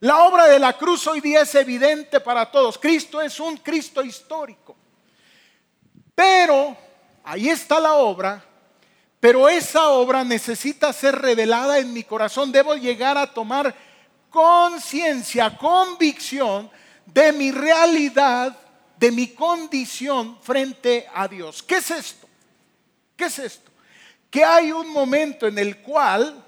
La 0.00 0.24
obra 0.24 0.44
de 0.46 0.58
la 0.58 0.74
cruz 0.74 1.06
hoy 1.06 1.22
día 1.22 1.40
es 1.40 1.54
evidente 1.54 2.20
para 2.20 2.50
todos. 2.50 2.76
Cristo 2.76 3.18
es 3.22 3.40
un 3.40 3.56
Cristo 3.56 4.02
histórico. 4.02 4.76
Pero 6.14 6.76
ahí 7.24 7.48
está 7.48 7.80
la 7.80 7.94
obra 7.94 8.44
pero 9.20 9.50
esa 9.50 9.90
obra 9.90 10.24
necesita 10.24 10.92
ser 10.94 11.14
revelada 11.20 11.78
en 11.78 11.92
mi 11.92 12.02
corazón. 12.02 12.50
Debo 12.50 12.74
llegar 12.74 13.18
a 13.18 13.32
tomar 13.32 13.74
conciencia, 14.30 15.56
convicción 15.58 16.70
de 17.04 17.30
mi 17.32 17.52
realidad, 17.52 18.56
de 18.96 19.12
mi 19.12 19.28
condición 19.28 20.38
frente 20.40 21.06
a 21.14 21.28
Dios. 21.28 21.62
¿Qué 21.62 21.76
es 21.76 21.90
esto? 21.90 22.26
¿Qué 23.14 23.26
es 23.26 23.38
esto? 23.38 23.70
Que 24.30 24.42
hay 24.42 24.72
un 24.72 24.88
momento 24.88 25.46
en 25.46 25.58
el 25.58 25.78
cual, 25.82 26.42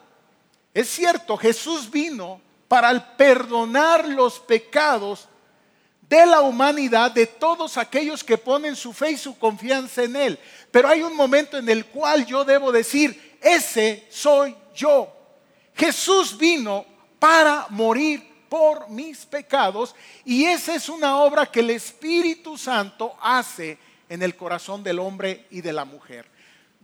es 0.72 0.88
cierto, 0.88 1.36
Jesús 1.36 1.90
vino 1.90 2.40
para 2.68 3.16
perdonar 3.18 4.08
los 4.08 4.40
pecados 4.40 5.28
de 6.08 6.26
la 6.26 6.40
humanidad, 6.40 7.10
de 7.10 7.26
todos 7.26 7.76
aquellos 7.78 8.22
que 8.22 8.36
ponen 8.36 8.76
su 8.76 8.92
fe 8.92 9.12
y 9.12 9.16
su 9.16 9.38
confianza 9.38 10.02
en 10.02 10.16
Él. 10.16 10.38
Pero 10.70 10.88
hay 10.88 11.02
un 11.02 11.16
momento 11.16 11.56
en 11.56 11.68
el 11.68 11.86
cual 11.86 12.26
yo 12.26 12.44
debo 12.44 12.70
decir, 12.70 13.38
ese 13.40 14.06
soy 14.10 14.54
yo. 14.74 15.12
Jesús 15.74 16.36
vino 16.36 16.84
para 17.18 17.66
morir 17.70 18.32
por 18.48 18.90
mis 18.90 19.24
pecados 19.24 19.94
y 20.24 20.44
esa 20.44 20.74
es 20.74 20.88
una 20.88 21.16
obra 21.18 21.46
que 21.46 21.60
el 21.60 21.70
Espíritu 21.70 22.58
Santo 22.58 23.16
hace 23.22 23.78
en 24.08 24.22
el 24.22 24.36
corazón 24.36 24.82
del 24.82 24.98
hombre 24.98 25.46
y 25.50 25.62
de 25.62 25.72
la 25.72 25.86
mujer. 25.86 26.26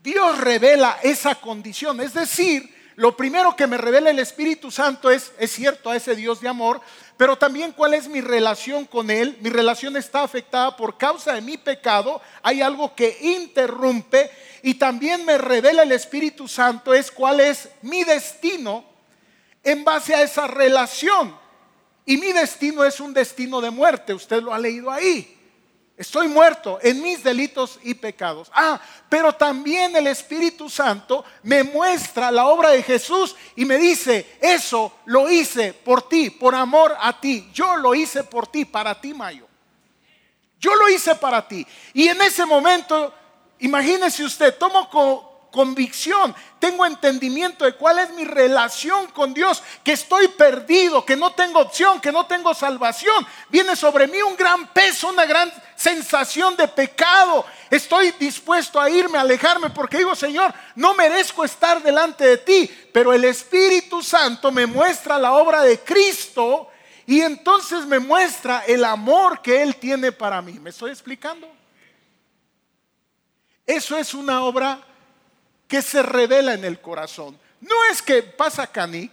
Dios 0.02 0.38
revela 0.38 0.98
esa 1.02 1.34
condición, 1.34 2.00
es 2.00 2.14
decir, 2.14 2.74
lo 2.96 3.16
primero 3.16 3.54
que 3.54 3.66
me 3.66 3.76
revela 3.76 4.10
el 4.10 4.18
Espíritu 4.18 4.70
Santo 4.70 5.10
es, 5.10 5.32
es 5.38 5.52
cierto, 5.52 5.90
a 5.90 5.96
ese 5.96 6.16
Dios 6.16 6.40
de 6.40 6.48
amor, 6.48 6.80
pero 7.18 7.36
también 7.36 7.72
cuál 7.72 7.94
es 7.94 8.06
mi 8.06 8.20
relación 8.20 8.86
con 8.86 9.10
Él. 9.10 9.36
Mi 9.40 9.50
relación 9.50 9.96
está 9.96 10.22
afectada 10.22 10.76
por 10.76 10.96
causa 10.96 11.34
de 11.34 11.40
mi 11.40 11.58
pecado. 11.58 12.22
Hay 12.42 12.62
algo 12.62 12.94
que 12.94 13.18
interrumpe 13.20 14.30
y 14.62 14.74
también 14.74 15.24
me 15.24 15.36
revela 15.36 15.82
el 15.82 15.90
Espíritu 15.90 16.46
Santo 16.46 16.94
es 16.94 17.10
cuál 17.10 17.40
es 17.40 17.68
mi 17.82 18.04
destino 18.04 18.84
en 19.64 19.82
base 19.82 20.14
a 20.14 20.22
esa 20.22 20.46
relación. 20.46 21.36
Y 22.06 22.18
mi 22.18 22.32
destino 22.32 22.84
es 22.84 23.00
un 23.00 23.12
destino 23.12 23.60
de 23.60 23.70
muerte. 23.70 24.14
Usted 24.14 24.40
lo 24.40 24.54
ha 24.54 24.58
leído 24.58 24.88
ahí. 24.88 25.37
Estoy 25.98 26.28
muerto 26.28 26.78
en 26.80 27.02
mis 27.02 27.24
delitos 27.24 27.80
y 27.82 27.92
pecados. 27.92 28.48
Ah, 28.54 28.80
pero 29.08 29.32
también 29.32 29.96
el 29.96 30.06
Espíritu 30.06 30.70
Santo 30.70 31.24
me 31.42 31.64
muestra 31.64 32.30
la 32.30 32.46
obra 32.46 32.70
de 32.70 32.84
Jesús 32.84 33.34
y 33.56 33.64
me 33.64 33.78
dice, 33.78 34.38
eso 34.40 34.92
lo 35.06 35.28
hice 35.28 35.72
por 35.72 36.08
ti, 36.08 36.30
por 36.30 36.54
amor 36.54 36.96
a 37.00 37.20
ti. 37.20 37.50
Yo 37.52 37.76
lo 37.76 37.96
hice 37.96 38.22
por 38.22 38.46
ti, 38.46 38.64
para 38.64 39.00
ti, 39.00 39.12
Mayo. 39.12 39.48
Yo 40.60 40.72
lo 40.76 40.88
hice 40.88 41.16
para 41.16 41.46
ti. 41.48 41.66
Y 41.92 42.06
en 42.06 42.22
ese 42.22 42.46
momento, 42.46 43.12
imagínese 43.58 44.22
usted, 44.22 44.56
tomo 44.56 44.88
convicción, 45.58 46.36
tengo 46.60 46.86
entendimiento 46.86 47.64
de 47.64 47.74
cuál 47.74 47.98
es 47.98 48.12
mi 48.12 48.22
relación 48.22 49.08
con 49.08 49.34
Dios, 49.34 49.60
que 49.82 49.90
estoy 49.90 50.28
perdido, 50.28 51.04
que 51.04 51.16
no 51.16 51.32
tengo 51.32 51.58
opción, 51.58 52.00
que 52.00 52.12
no 52.12 52.26
tengo 52.26 52.54
salvación. 52.54 53.26
Viene 53.48 53.74
sobre 53.74 54.06
mí 54.06 54.22
un 54.22 54.36
gran 54.36 54.68
peso, 54.68 55.08
una 55.08 55.26
gran 55.26 55.52
sensación 55.74 56.56
de 56.56 56.68
pecado. 56.68 57.44
Estoy 57.70 58.12
dispuesto 58.20 58.80
a 58.80 58.88
irme, 58.88 59.18
a 59.18 59.22
alejarme, 59.22 59.70
porque 59.70 59.98
digo, 59.98 60.14
Señor, 60.14 60.54
no 60.76 60.94
merezco 60.94 61.44
estar 61.44 61.82
delante 61.82 62.24
de 62.24 62.36
ti, 62.38 62.70
pero 62.92 63.12
el 63.12 63.24
Espíritu 63.24 64.00
Santo 64.00 64.52
me 64.52 64.64
muestra 64.64 65.18
la 65.18 65.32
obra 65.32 65.62
de 65.62 65.80
Cristo 65.80 66.70
y 67.04 67.20
entonces 67.20 67.84
me 67.84 67.98
muestra 67.98 68.62
el 68.64 68.84
amor 68.84 69.42
que 69.42 69.60
Él 69.60 69.74
tiene 69.74 70.12
para 70.12 70.40
mí. 70.40 70.52
¿Me 70.60 70.70
estoy 70.70 70.92
explicando? 70.92 71.48
Eso 73.66 73.98
es 73.98 74.14
una 74.14 74.44
obra 74.44 74.84
que 75.68 75.82
se 75.82 76.02
revela 76.02 76.54
en 76.54 76.64
el 76.64 76.80
corazón. 76.80 77.38
No 77.60 77.84
es 77.92 78.00
que 78.00 78.22
pasa 78.22 78.66
Canic. 78.66 79.12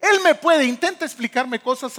Él 0.00 0.20
me 0.22 0.34
puede, 0.34 0.64
intenta 0.64 1.04
explicarme 1.04 1.58
cosas, 1.58 1.94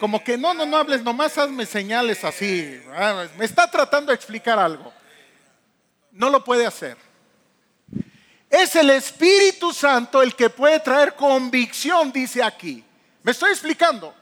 como 0.00 0.24
que 0.24 0.36
no, 0.36 0.54
no, 0.54 0.66
no 0.66 0.76
hables, 0.78 1.02
nomás 1.02 1.38
hazme 1.38 1.66
señales 1.66 2.24
así. 2.24 2.80
Ah, 2.94 3.26
me 3.38 3.44
está 3.44 3.70
tratando 3.70 4.10
de 4.10 4.16
explicar 4.16 4.58
algo. 4.58 4.92
No 6.10 6.30
lo 6.30 6.42
puede 6.42 6.66
hacer. 6.66 6.96
Es 8.48 8.74
el 8.74 8.90
Espíritu 8.90 9.72
Santo 9.72 10.22
el 10.22 10.34
que 10.34 10.48
puede 10.48 10.80
traer 10.80 11.14
convicción, 11.14 12.10
dice 12.10 12.42
aquí. 12.42 12.82
¿Me 13.22 13.32
estoy 13.32 13.50
explicando? 13.50 14.14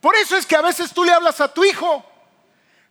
Por 0.00 0.16
eso 0.16 0.36
es 0.36 0.46
que 0.46 0.56
a 0.56 0.62
veces 0.62 0.92
tú 0.92 1.04
le 1.04 1.12
hablas 1.12 1.40
a 1.40 1.52
tu 1.52 1.62
hijo 1.62 2.04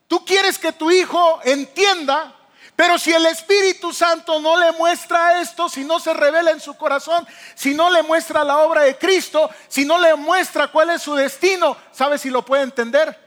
Tú 0.08 0.24
quieres 0.24 0.60
que 0.60 0.72
tu 0.72 0.92
hijo 0.92 1.40
entienda, 1.44 2.36
pero 2.76 3.00
si 3.00 3.12
el 3.12 3.26
Espíritu 3.26 3.94
Santo 3.94 4.40
no 4.40 4.60
le 4.60 4.72
muestra 4.74 5.42
esto, 5.42 5.70
si 5.70 5.84
no 5.84 6.00
se 6.00 6.14
revela 6.14 6.52
en 6.52 6.60
su 6.60 6.76
corazón, 6.76 7.26
si 7.56 7.74
no 7.74 7.90
le 7.90 8.04
muestra 8.04 8.44
la 8.44 8.60
obra 8.60 8.82
de 8.84 8.98
Cristo, 8.98 9.50
si 9.68 9.86
no 9.86 9.98
le 9.98 10.16
muestra 10.16 10.68
cuál 10.68 10.90
es 10.90 11.02
su 11.02 11.16
destino, 11.16 11.78
¿sabe 11.92 12.18
si 12.18 12.30
lo 12.30 12.44
puede 12.44 12.64
entender? 12.64 13.18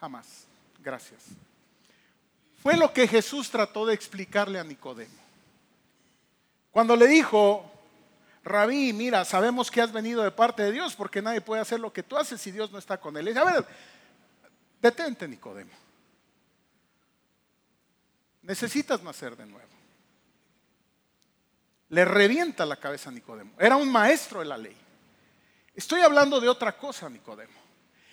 Jamás. 0.00 0.44
Gracias. 0.80 1.22
Fue 2.62 2.76
lo 2.76 2.92
que 2.92 3.06
Jesús 3.06 3.50
trató 3.50 3.86
de 3.86 3.94
explicarle 3.94 4.58
a 4.58 4.64
Nicodemo. 4.64 5.12
Cuando 6.70 6.96
le 6.96 7.06
dijo, 7.06 7.70
Rabí, 8.42 8.92
mira, 8.92 9.24
sabemos 9.24 9.70
que 9.70 9.80
has 9.80 9.92
venido 9.92 10.22
de 10.22 10.30
parte 10.30 10.62
de 10.62 10.72
Dios 10.72 10.94
porque 10.94 11.22
nadie 11.22 11.40
puede 11.40 11.62
hacer 11.62 11.80
lo 11.80 11.92
que 11.92 12.02
tú 12.02 12.16
haces 12.16 12.40
si 12.40 12.50
Dios 12.50 12.70
no 12.72 12.78
está 12.78 12.98
con 12.98 13.16
él. 13.16 13.36
a 13.36 13.44
ver, 13.44 13.66
detente, 14.80 15.28
Nicodemo. 15.28 15.83
Necesitas 18.44 19.02
nacer 19.02 19.36
de 19.36 19.46
nuevo. 19.46 19.68
Le 21.88 22.04
revienta 22.04 22.66
la 22.66 22.76
cabeza 22.76 23.10
a 23.10 23.12
Nicodemo. 23.12 23.52
Era 23.58 23.76
un 23.76 23.90
maestro 23.90 24.40
de 24.40 24.46
la 24.46 24.58
ley. 24.58 24.76
Estoy 25.74 26.02
hablando 26.02 26.40
de 26.40 26.48
otra 26.48 26.76
cosa, 26.76 27.08
Nicodemo. 27.08 27.64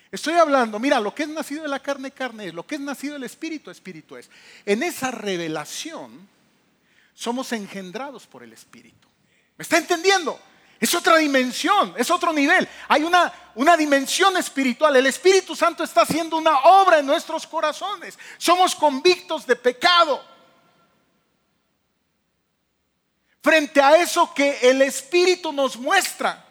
Estoy 0.10 0.34
hablando, 0.34 0.78
mira, 0.78 1.00
lo 1.00 1.16
que 1.16 1.24
es 1.24 1.30
nacido 1.30 1.64
de 1.64 1.70
la 1.70 1.80
carne, 1.80 2.12
carne 2.12 2.48
es, 2.48 2.54
lo 2.54 2.66
que 2.68 2.76
es 2.76 2.82
nacido 2.82 3.14
del 3.14 3.24
espíritu, 3.24 3.72
espíritu 3.72 4.18
es. 4.18 4.30
En 4.66 4.84
esa 4.84 5.10
revelación 5.10 6.28
somos 7.14 7.52
engendrados 7.54 8.28
por 8.28 8.44
el 8.44 8.52
espíritu. 8.52 9.08
¿Me 9.58 9.64
está 9.64 9.78
entendiendo? 9.78 10.40
Es 10.82 10.96
otra 10.96 11.18
dimensión, 11.18 11.94
es 11.96 12.10
otro 12.10 12.34
nivel. 12.34 12.68
Hay 12.88 13.04
una, 13.04 13.32
una 13.54 13.78
dimensión 13.78 14.36
espiritual. 14.36 14.96
El 14.96 15.06
Espíritu 15.06 15.56
Santo 15.56 15.84
está 15.84 16.02
haciendo 16.02 16.38
una 16.38 16.60
obra 16.62 16.98
en 16.98 17.06
nuestros 17.06 17.46
corazones. 17.46 18.18
Somos 18.40 18.74
convictos 18.74 19.46
de 19.46 19.56
pecado. 19.56 20.26
Frente 23.44 23.80
a 23.80 23.96
eso 23.98 24.34
que 24.34 24.58
el 24.64 24.82
Espíritu 24.82 25.54
nos 25.54 25.78
muestra, 25.78 26.44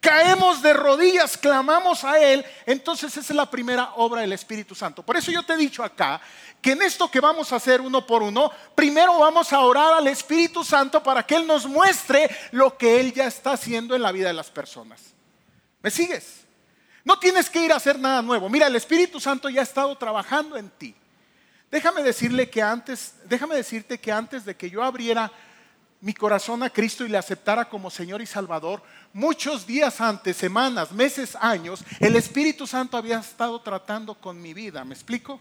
caemos 0.00 0.62
de 0.62 0.72
rodillas, 0.72 1.36
clamamos 1.36 2.04
a 2.04 2.18
Él, 2.18 2.44
entonces 2.66 3.10
esa 3.16 3.20
es 3.32 3.36
la 3.36 3.50
primera 3.50 3.92
obra 3.96 4.22
del 4.22 4.32
Espíritu 4.32 4.74
Santo. 4.74 5.02
Por 5.02 5.16
eso 5.16 5.30
yo 5.30 5.42
te 5.42 5.52
he 5.52 5.56
dicho 5.56 5.84
acá 5.84 6.20
que 6.60 6.72
en 6.72 6.82
esto 6.82 7.10
que 7.10 7.20
vamos 7.20 7.52
a 7.52 7.56
hacer 7.56 7.80
uno 7.80 8.06
por 8.06 8.22
uno, 8.22 8.50
primero 8.74 9.18
vamos 9.18 9.52
a 9.52 9.60
orar 9.60 9.94
al 9.94 10.06
Espíritu 10.06 10.64
Santo 10.64 11.02
para 11.02 11.22
que 11.22 11.36
Él 11.36 11.46
nos 11.46 11.66
muestre 11.66 12.30
lo 12.52 12.76
que 12.76 13.00
Él 13.00 13.12
ya 13.12 13.26
está 13.26 13.52
haciendo 13.52 13.94
en 13.94 14.02
la 14.02 14.12
vida 14.12 14.28
de 14.28 14.34
las 14.34 14.50
personas. 14.50 15.00
¿Me 15.82 15.90
sigues? 15.90 16.40
No 17.04 17.18
tienes 17.18 17.48
que 17.48 17.64
ir 17.64 17.72
a 17.72 17.76
hacer 17.76 17.98
nada 17.98 18.22
nuevo. 18.22 18.48
Mira, 18.48 18.66
el 18.66 18.76
Espíritu 18.76 19.20
Santo 19.20 19.48
ya 19.48 19.60
ha 19.60 19.64
estado 19.64 19.96
trabajando 19.96 20.56
en 20.56 20.70
ti. 20.70 20.94
Déjame 21.70 22.02
decirle 22.02 22.50
que 22.50 22.62
antes, 22.62 23.14
déjame 23.26 23.54
decirte 23.54 23.98
que 23.98 24.10
antes 24.10 24.44
de 24.44 24.56
que 24.56 24.68
yo 24.68 24.82
abriera 24.82 25.30
mi 26.00 26.14
corazón 26.14 26.62
a 26.62 26.70
Cristo 26.70 27.04
y 27.04 27.08
le 27.08 27.18
aceptara 27.18 27.68
como 27.68 27.90
Señor 27.90 28.22
y 28.22 28.26
Salvador, 28.26 28.82
muchos 29.12 29.66
días 29.66 30.00
antes, 30.00 30.36
semanas, 30.36 30.92
meses, 30.92 31.36
años, 31.40 31.84
el 31.98 32.16
Espíritu 32.16 32.66
Santo 32.66 32.96
había 32.96 33.18
estado 33.18 33.60
tratando 33.60 34.14
con 34.14 34.40
mi 34.40 34.54
vida. 34.54 34.84
¿Me 34.84 34.94
explico? 34.94 35.40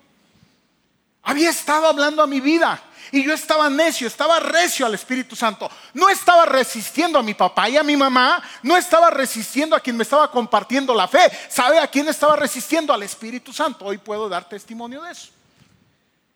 Había 1.22 1.50
estado 1.50 1.88
hablando 1.88 2.24
a 2.24 2.28
mi 2.28 2.40
vida 2.40 2.82
y 3.12 3.24
yo 3.24 3.34
estaba 3.34 3.70
necio, 3.70 4.08
estaba 4.08 4.40
recio 4.40 4.86
al 4.86 4.96
Espíritu 4.96 5.36
Santo. 5.36 5.70
No 5.94 6.10
estaba 6.10 6.46
resistiendo 6.46 7.20
a 7.20 7.24
mi 7.24 7.34
papá 7.34 7.70
y 7.70 7.78
a 7.78 7.84
mi 7.84 7.96
mamá, 7.96 8.42
no 8.64 8.76
estaba 8.76 9.10
resistiendo 9.10 9.76
a 9.76 9.80
quien 9.80 9.96
me 9.96 10.04
estaba 10.04 10.32
compartiendo 10.32 10.94
la 10.94 11.08
fe. 11.08 11.20
¿Sabe 11.50 11.80
a 11.80 11.88
quién 11.88 12.08
estaba 12.08 12.36
resistiendo? 12.36 12.94
Al 12.94 13.04
Espíritu 13.04 13.54
Santo. 13.54 13.86
Hoy 13.86 13.98
puedo 13.98 14.28
dar 14.28 14.48
testimonio 14.48 15.04
de 15.04 15.12
eso. 15.12 15.30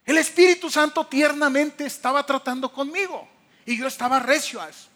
El 0.05 0.17
Espíritu 0.17 0.69
Santo 0.69 1.05
tiernamente 1.05 1.85
estaba 1.85 2.25
tratando 2.25 2.71
conmigo. 2.71 3.32
Y 3.65 3.77
yo 3.77 3.87
estaba 3.87 4.19
recio 4.19 4.61
a 4.61 4.69
eso. 4.69 4.87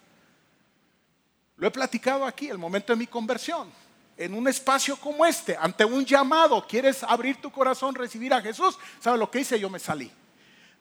Lo 1.58 1.68
he 1.68 1.72
platicado 1.72 2.26
aquí, 2.26 2.50
el 2.50 2.58
momento 2.58 2.94
de 2.94 2.98
mi 2.98 3.08
conversión. 3.08 3.72
En 4.16 4.34
un 4.34 4.48
espacio 4.48 4.98
como 4.98 5.26
este, 5.26 5.56
ante 5.60 5.86
un 5.86 6.06
llamado, 6.06 6.66
quieres 6.68 7.04
abrir 7.04 7.42
tu 7.42 7.52
corazón, 7.52 7.96
recibir 7.96 8.34
a 8.34 8.42
Jesús. 8.42 8.78
¿Sabe 9.00 9.18
lo 9.18 9.30
que 9.30 9.42
hice? 9.42 9.60
Yo 9.60 9.70
me 9.70 9.80
salí. 9.80 10.12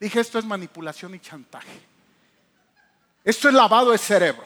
Dije, 0.01 0.21
esto 0.21 0.39
es 0.39 0.45
manipulación 0.45 1.15
y 1.15 1.21
chantaje. 1.21 1.81
Esto 3.25 3.49
es 3.49 3.55
lavado 3.55 3.91
de 3.91 3.99
cerebro. 3.99 4.45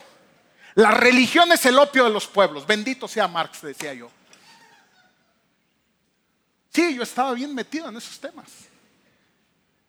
La 0.74 0.92
religión 0.92 1.50
es 1.52 1.66
el 1.66 1.78
opio 1.78 2.04
de 2.04 2.10
los 2.10 2.26
pueblos. 2.26 2.66
Bendito 2.66 3.08
sea 3.08 3.28
Marx, 3.28 3.62
decía 3.62 3.92
yo. 3.92 4.10
Sí, 6.72 6.94
yo 6.94 7.02
estaba 7.02 7.32
bien 7.34 7.54
metido 7.54 7.88
en 7.88 7.96
esos 7.96 8.18
temas. 8.20 8.69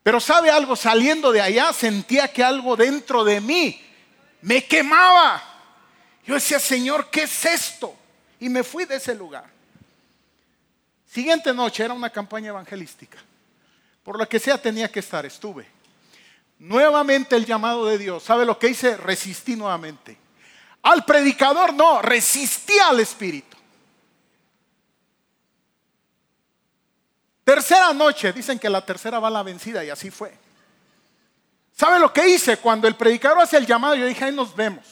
Pero 0.04 0.20
sabe 0.20 0.50
algo, 0.50 0.76
saliendo 0.76 1.32
de 1.32 1.42
allá 1.42 1.72
sentía 1.74 2.28
que 2.28 2.44
algo 2.44 2.76
dentro 2.76 3.24
de 3.24 3.40
mí 3.40 3.82
me 4.42 4.66
quemaba. 4.66 5.44
Yo 6.26 6.36
decía, 6.36 6.60
Señor, 6.60 7.10
¿qué 7.10 7.24
es 7.24 7.46
esto? 7.46 7.96
Y 8.40 8.50
me 8.50 8.64
fui 8.64 8.86
de 8.86 8.96
ese 8.96 9.14
lugar. 9.14 9.46
Siguiente 11.06 11.54
noche 11.54 11.84
era 11.84 11.94
una 11.94 12.10
campaña 12.10 12.50
evangelística. 12.50 13.20
Por 14.04 14.18
lo 14.18 14.28
que 14.28 14.40
sea 14.40 14.60
tenía 14.60 14.92
que 14.92 15.02
estar, 15.02 15.26
estuve. 15.26 15.68
Nuevamente 16.58 17.36
el 17.36 17.46
llamado 17.46 17.86
de 17.86 17.98
Dios. 17.98 18.24
¿Sabe 18.24 18.46
lo 18.46 18.58
que 18.58 18.70
hice? 18.70 18.98
Resistí 18.98 19.56
nuevamente. 19.56 20.18
Al 20.84 21.06
predicador 21.06 21.74
no, 21.74 22.02
resistí 22.02 22.78
al 22.80 23.00
Espíritu. 23.00 23.51
Tercera 27.52 27.92
noche, 27.92 28.32
dicen 28.32 28.58
que 28.58 28.70
la 28.70 28.80
tercera 28.80 29.20
va 29.20 29.30
la 29.30 29.44
vencida 29.44 29.84
y 29.84 29.90
así 29.90 30.10
fue. 30.10 30.34
¿Sabe 31.76 32.00
lo 32.00 32.14
que 32.14 32.26
hice? 32.30 32.56
Cuando 32.56 32.88
el 32.88 32.96
predicador 32.96 33.42
hace 33.42 33.58
el 33.58 33.66
llamado, 33.68 33.96
yo 33.96 34.06
dije, 34.06 34.24
ahí 34.24 34.34
nos 34.34 34.56
vemos. 34.56 34.86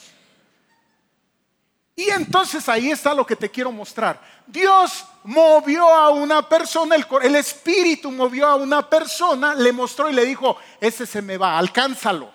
Y 1.96 2.10
entonces 2.10 2.68
ahí 2.68 2.92
está 2.92 3.14
lo 3.14 3.26
que 3.26 3.38
te 3.38 3.50
quiero 3.50 3.72
mostrar. 3.72 4.20
Dios 4.46 5.06
movió 5.24 5.88
a 5.88 6.10
una 6.10 6.50
persona, 6.50 6.98
el, 6.98 7.06
el, 7.22 7.36
Espíritu 7.38 8.12
movió 8.12 8.46
a 8.48 8.56
una 8.58 8.90
persona, 8.90 9.56
le 9.56 9.72
mostró 9.72 10.10
y 10.10 10.14
le 10.14 10.26
dijo, 10.26 10.58
ese 10.82 11.06
se 11.06 11.22
me 11.22 11.38
va, 11.38 11.58
alcánzalo. 11.58 12.30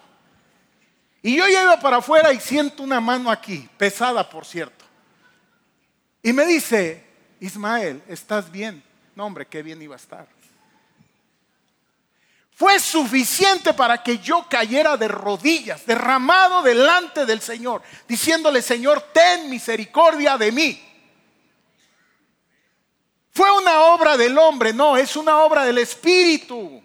Y 1.20 1.36
yo 1.36 1.46
llego 1.46 1.78
para 1.80 1.98
afuera 1.98 2.32
y 2.32 2.40
siento 2.40 2.82
una 2.82 2.98
mano 2.98 3.30
aquí, 3.30 3.68
pesada 3.76 4.26
por 4.26 4.46
cierto. 4.46 4.86
Y 6.22 6.32
me 6.32 6.46
dice, 6.46 7.06
Ismael, 7.40 8.02
¿estás 8.08 8.50
bien? 8.50 8.82
No, 9.14 9.26
hombre, 9.26 9.46
qué 9.46 9.62
bien 9.62 9.80
iba 9.80 9.94
a 9.94 9.98
estar. 9.98 10.26
Fue 12.56 12.78
suficiente 12.78 13.74
para 13.74 14.02
que 14.02 14.18
yo 14.18 14.46
cayera 14.48 14.96
de 14.96 15.08
rodillas, 15.08 15.84
derramado 15.86 16.62
delante 16.62 17.26
del 17.26 17.40
Señor, 17.40 17.82
diciéndole, 18.06 18.62
Señor, 18.62 19.00
ten 19.12 19.50
misericordia 19.50 20.38
de 20.38 20.52
mí. 20.52 20.80
Fue 23.32 23.50
una 23.50 23.80
obra 23.86 24.16
del 24.16 24.38
hombre, 24.38 24.72
no, 24.72 24.96
es 24.96 25.16
una 25.16 25.38
obra 25.38 25.64
del 25.64 25.78
Espíritu. 25.78 26.80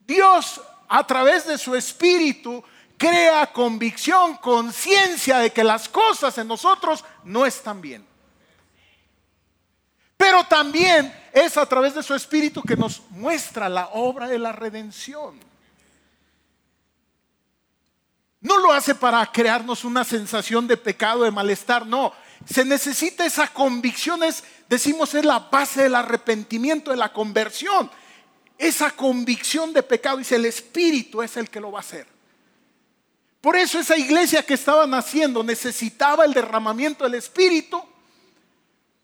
Dios, 0.00 0.62
a 0.88 1.06
través 1.06 1.46
de 1.46 1.58
su 1.58 1.74
Espíritu, 1.74 2.64
crea 2.96 3.52
convicción, 3.52 4.38
conciencia 4.38 5.38
de 5.38 5.52
que 5.52 5.62
las 5.62 5.90
cosas 5.90 6.38
en 6.38 6.48
nosotros 6.48 7.04
no 7.24 7.44
están 7.44 7.82
bien. 7.82 8.15
Pero 10.26 10.42
también 10.42 11.14
es 11.32 11.56
a 11.56 11.64
través 11.66 11.94
de 11.94 12.02
su 12.02 12.12
Espíritu 12.12 12.60
que 12.60 12.76
nos 12.76 13.00
muestra 13.10 13.68
la 13.68 13.90
obra 13.92 14.26
de 14.26 14.40
la 14.40 14.50
redención. 14.50 15.38
No 18.40 18.58
lo 18.58 18.72
hace 18.72 18.96
para 18.96 19.24
crearnos 19.30 19.84
una 19.84 20.02
sensación 20.02 20.66
de 20.66 20.76
pecado, 20.76 21.22
de 21.22 21.30
malestar, 21.30 21.86
no. 21.86 22.12
Se 22.44 22.64
necesita 22.64 23.24
esa 23.24 23.46
convicción, 23.46 24.24
es, 24.24 24.42
decimos, 24.68 25.14
es 25.14 25.24
la 25.24 25.38
base 25.38 25.84
del 25.84 25.94
arrepentimiento, 25.94 26.90
de 26.90 26.96
la 26.96 27.12
conversión. 27.12 27.88
Esa 28.58 28.90
convicción 28.90 29.72
de 29.72 29.84
pecado, 29.84 30.16
dice, 30.16 30.34
el 30.34 30.46
Espíritu 30.46 31.22
es 31.22 31.36
el 31.36 31.48
que 31.50 31.60
lo 31.60 31.70
va 31.70 31.78
a 31.78 31.82
hacer. 31.82 32.08
Por 33.40 33.54
eso 33.54 33.78
esa 33.78 33.96
iglesia 33.96 34.42
que 34.42 34.54
estaban 34.54 34.92
haciendo 34.92 35.44
necesitaba 35.44 36.24
el 36.24 36.34
derramamiento 36.34 37.04
del 37.04 37.14
Espíritu 37.14 37.80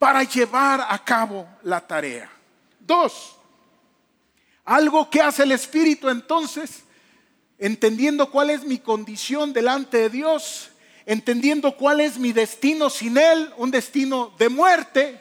para 0.02 0.24
llevar 0.24 0.84
a 0.88 0.98
cabo 1.04 1.48
la 1.62 1.80
tarea. 1.80 2.28
Dos, 2.80 3.36
algo 4.64 5.08
que 5.08 5.20
hace 5.20 5.44
el 5.44 5.52
Espíritu 5.52 6.08
entonces, 6.08 6.82
entendiendo 7.56 8.28
cuál 8.28 8.50
es 8.50 8.64
mi 8.64 8.78
condición 8.78 9.52
delante 9.52 9.98
de 9.98 10.10
Dios, 10.10 10.70
entendiendo 11.06 11.76
cuál 11.76 12.00
es 12.00 12.18
mi 12.18 12.32
destino 12.32 12.90
sin 12.90 13.16
Él, 13.16 13.52
un 13.56 13.70
destino 13.70 14.34
de 14.40 14.48
muerte, 14.48 15.20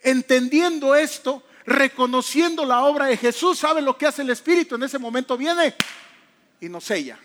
entendiendo 0.00 0.94
esto, 0.94 1.42
reconociendo 1.64 2.64
la 2.64 2.84
obra 2.84 3.06
de 3.06 3.16
Jesús, 3.16 3.58
¿sabe 3.58 3.82
lo 3.82 3.98
que 3.98 4.06
hace 4.06 4.22
el 4.22 4.30
Espíritu? 4.30 4.76
En 4.76 4.84
ese 4.84 5.00
momento 5.00 5.36
viene 5.36 5.74
y 6.60 6.68
nos 6.68 6.84
sella 6.84 7.18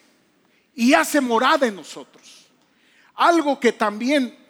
y 0.73 0.95
hace 0.95 1.21
morada 1.21 1.67
en 1.67 1.75
nosotros. 1.75 2.47
Algo 3.13 3.59
que 3.59 3.73
también 3.73 4.40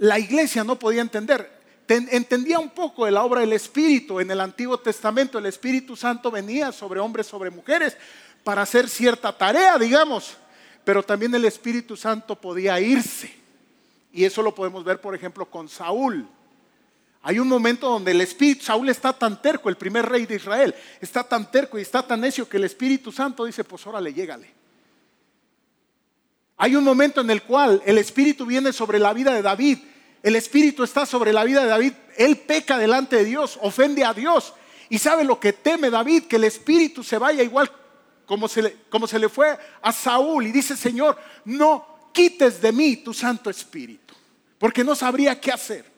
la 0.00 0.18
iglesia 0.18 0.64
no 0.64 0.78
podía 0.78 1.02
entender. 1.02 1.60
Entendía 1.86 2.58
un 2.58 2.70
poco 2.70 3.04
de 3.04 3.10
la 3.10 3.22
obra 3.22 3.42
del 3.42 3.52
Espíritu. 3.52 4.18
En 4.18 4.30
el 4.30 4.40
Antiguo 4.40 4.78
Testamento 4.78 5.38
el 5.38 5.46
Espíritu 5.46 5.94
Santo 5.94 6.30
venía 6.30 6.72
sobre 6.72 7.00
hombres, 7.00 7.26
sobre 7.26 7.50
mujeres, 7.50 7.96
para 8.42 8.62
hacer 8.62 8.88
cierta 8.88 9.36
tarea, 9.36 9.76
digamos. 9.76 10.38
Pero 10.84 11.02
también 11.02 11.34
el 11.34 11.44
Espíritu 11.44 11.98
Santo 11.98 12.34
podía 12.34 12.80
irse. 12.80 13.30
Y 14.10 14.24
eso 14.24 14.40
lo 14.40 14.54
podemos 14.54 14.84
ver, 14.84 15.02
por 15.02 15.14
ejemplo, 15.14 15.44
con 15.44 15.68
Saúl. 15.68 16.26
Hay 17.22 17.38
un 17.38 17.48
momento 17.48 17.90
donde 17.90 18.12
el 18.12 18.22
Espíritu, 18.22 18.64
Saúl 18.64 18.88
está 18.88 19.12
tan 19.12 19.42
terco, 19.42 19.68
el 19.68 19.76
primer 19.76 20.06
rey 20.06 20.24
de 20.24 20.36
Israel, 20.36 20.74
está 20.98 21.22
tan 21.22 21.50
terco 21.50 21.78
y 21.78 21.82
está 21.82 22.02
tan 22.02 22.22
necio 22.22 22.48
que 22.48 22.56
el 22.56 22.64
Espíritu 22.64 23.12
Santo 23.12 23.44
dice, 23.44 23.64
pues 23.64 23.86
órale, 23.86 24.14
llégale. 24.14 24.60
Hay 26.62 26.76
un 26.76 26.84
momento 26.84 27.22
en 27.22 27.30
el 27.30 27.42
cual 27.42 27.82
el 27.86 27.96
Espíritu 27.96 28.44
viene 28.44 28.72
sobre 28.72 28.98
la 28.98 29.14
vida 29.14 29.32
de 29.32 29.40
David. 29.40 29.78
El 30.22 30.36
Espíritu 30.36 30.82
está 30.84 31.06
sobre 31.06 31.32
la 31.32 31.44
vida 31.44 31.62
de 31.62 31.68
David. 31.68 31.92
Él 32.16 32.36
peca 32.38 32.78
delante 32.78 33.16
de 33.16 33.24
Dios, 33.24 33.58
ofende 33.62 34.04
a 34.04 34.12
Dios. 34.12 34.54
Y 34.88 34.98
sabe 34.98 35.24
lo 35.24 35.40
que 35.40 35.52
teme 35.52 35.90
David, 35.90 36.24
que 36.24 36.36
el 36.36 36.44
Espíritu 36.44 37.02
se 37.02 37.18
vaya 37.18 37.42
igual 37.42 37.70
como 38.26 38.46
se 38.46 38.62
le, 38.62 38.76
como 38.88 39.06
se 39.06 39.18
le 39.18 39.28
fue 39.28 39.58
a 39.82 39.92
Saúl. 39.92 40.46
Y 40.46 40.52
dice, 40.52 40.76
Señor, 40.76 41.18
no 41.44 42.10
quites 42.12 42.60
de 42.60 42.72
mí 42.72 42.98
tu 42.98 43.14
Santo 43.14 43.50
Espíritu, 43.50 44.14
porque 44.58 44.84
no 44.84 44.94
sabría 44.94 45.40
qué 45.40 45.50
hacer. 45.50 45.89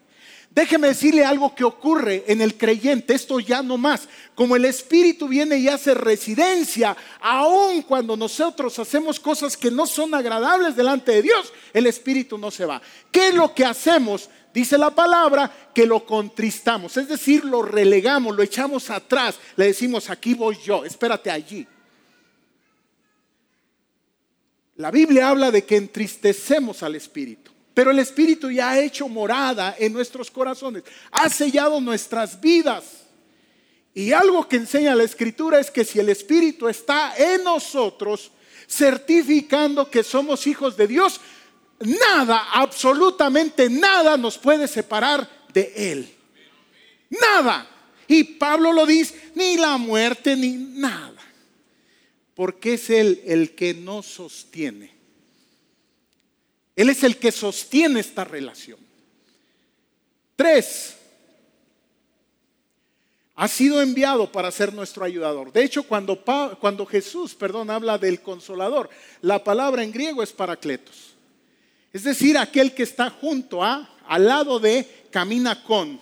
Déjeme 0.55 0.89
decirle 0.89 1.25
algo 1.25 1.55
que 1.55 1.65
ocurre 1.65 2.25
en 2.27 2.43
el 2.43 2.59
creyente, 2.59 3.15
esto 3.15 3.41
ya 3.41 3.63
no 3.63 3.79
más. 3.79 4.07
Como 4.35 4.55
el 4.55 4.67
Espíritu 4.67 5.27
viene 5.27 5.57
y 5.57 5.69
hace 5.69 5.95
residencia, 5.95 6.95
aun 7.21 7.81
cuando 7.81 8.19
nosotros 8.19 8.79
hacemos 8.79 9.19
cosas 9.19 9.57
que 9.57 9.71
no 9.71 9.87
son 9.87 10.15
agradables 10.15 10.77
delante 10.77 11.13
de 11.13 11.23
Dios, 11.23 11.51
el 11.73 11.87
Espíritu 11.87 12.37
no 12.37 12.51
se 12.51 12.67
va. 12.67 12.83
¿Qué 13.11 13.29
es 13.29 13.35
lo 13.35 13.55
que 13.55 13.65
hacemos? 13.65 14.29
Dice 14.53 14.77
la 14.77 14.95
palabra 14.95 15.51
que 15.75 15.87
lo 15.87 16.05
contristamos, 16.05 16.99
es 16.99 17.09
decir, 17.09 17.47
lo 17.47 17.63
relegamos, 17.63 18.37
lo 18.37 18.43
echamos 18.43 18.91
atrás, 18.91 19.39
le 19.57 19.69
decimos, 19.69 20.11
aquí 20.11 20.35
voy 20.35 20.59
yo, 20.63 20.85
espérate 20.85 21.31
allí. 21.31 21.67
La 24.77 24.91
Biblia 24.91 25.31
habla 25.31 25.51
de 25.51 25.65
que 25.65 25.77
entristecemos 25.77 26.83
al 26.83 26.95
Espíritu. 26.97 27.53
Pero 27.75 27.91
el 27.91 27.99
Espíritu 27.99 28.51
ya 28.51 28.71
ha 28.71 28.81
hecho 28.81 29.09
morada 29.09 29.75
en 29.79 29.93
nuestros 29.93 30.31
corazones, 30.31 30.83
ha 31.11 31.29
sellado 31.29 31.81
nuestras 31.81 32.41
vidas. 32.41 32.85
Y 33.95 34.13
algo 34.13 34.49
que 34.49 34.57
enseña 34.57 34.95
la 34.95 35.05
Escritura 35.05 35.61
es 35.61 35.71
que 35.71 35.85
si 35.85 35.99
el 35.99 36.09
Espíritu 36.09 36.69
está 36.69 37.15
en 37.17 37.45
nosotros, 37.45 38.31
certificando 38.69 39.91
que 39.91 40.03
somos 40.03 40.47
hijos 40.47 40.77
de 40.77 40.87
Dios, 40.87 41.21
nada, 41.81 42.49
absolutamente 42.53 43.69
nada 43.69 44.17
nos 44.17 44.39
puede 44.39 44.67
separar 44.69 45.29
de 45.53 45.73
Él. 45.77 46.15
Nada. 47.11 47.69
Y 48.07 48.25
Pablo 48.25 48.73
lo 48.73 48.87
dice, 48.87 49.33
ni 49.35 49.57
la 49.57 49.77
muerte, 49.77 50.37
ni 50.37 50.53
nada. 50.53 51.21
Porque 52.35 52.75
es 52.75 52.91
Él 52.91 53.23
el 53.27 53.55
que 53.55 53.75
nos 53.75 54.07
sostiene. 54.07 55.02
Él 56.83 56.89
es 56.89 57.05
el 57.05 57.17
que 57.17 57.31
sostiene 57.31 58.01
esta 58.01 58.25
relación. 58.25 58.81
Tres, 60.35 60.97
ha 63.37 63.47
sido 63.47 63.81
enviado 63.81 64.33
para 64.33 64.51
ser 64.51 64.75
nuestro 64.75 65.05
ayudador. 65.05 65.53
De 65.53 65.63
hecho, 65.63 65.85
cuando, 65.85 66.25
cuando 66.59 66.85
Jesús, 66.85 67.37
perdón, 67.37 67.71
habla 67.71 67.99
del 67.99 68.21
consolador, 68.21 68.91
la 69.21 69.45
palabra 69.45 69.85
en 69.85 69.93
griego 69.93 70.25
es 70.25 70.33
paracletos. 70.33 71.15
Es 71.93 72.03
decir, 72.03 72.37
aquel 72.37 72.75
que 72.75 72.83
está 72.83 73.11
junto 73.11 73.63
a, 73.63 73.89
al 74.09 74.27
lado 74.27 74.59
de, 74.59 75.07
camina 75.13 75.63
con. 75.63 76.01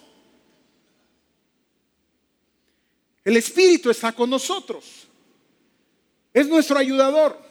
El 3.22 3.36
Espíritu 3.36 3.90
está 3.90 4.12
con 4.12 4.30
nosotros. 4.30 5.06
Es 6.32 6.48
nuestro 6.48 6.78
ayudador. 6.78 7.49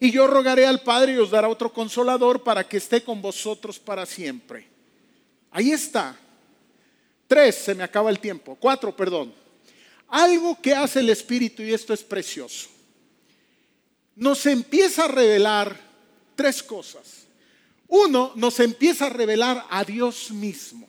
Y 0.00 0.10
yo 0.10 0.26
rogaré 0.26 0.66
al 0.66 0.82
Padre 0.82 1.14
y 1.14 1.18
os 1.18 1.30
dará 1.30 1.48
otro 1.48 1.72
consolador 1.72 2.42
para 2.42 2.66
que 2.66 2.76
esté 2.76 3.02
con 3.02 3.20
vosotros 3.20 3.78
para 3.78 4.06
siempre. 4.06 4.66
Ahí 5.50 5.72
está. 5.72 6.16
Tres, 7.26 7.56
se 7.56 7.74
me 7.74 7.82
acaba 7.82 8.10
el 8.10 8.20
tiempo. 8.20 8.56
Cuatro, 8.58 8.94
perdón. 8.94 9.34
Algo 10.08 10.60
que 10.60 10.74
hace 10.74 11.00
el 11.00 11.10
Espíritu, 11.10 11.62
y 11.62 11.72
esto 11.72 11.92
es 11.92 12.02
precioso, 12.02 12.68
nos 14.16 14.46
empieza 14.46 15.04
a 15.04 15.08
revelar 15.08 15.78
tres 16.34 16.62
cosas. 16.62 17.26
Uno, 17.88 18.32
nos 18.34 18.60
empieza 18.60 19.06
a 19.06 19.10
revelar 19.10 19.66
a 19.68 19.84
Dios 19.84 20.30
mismo. 20.30 20.88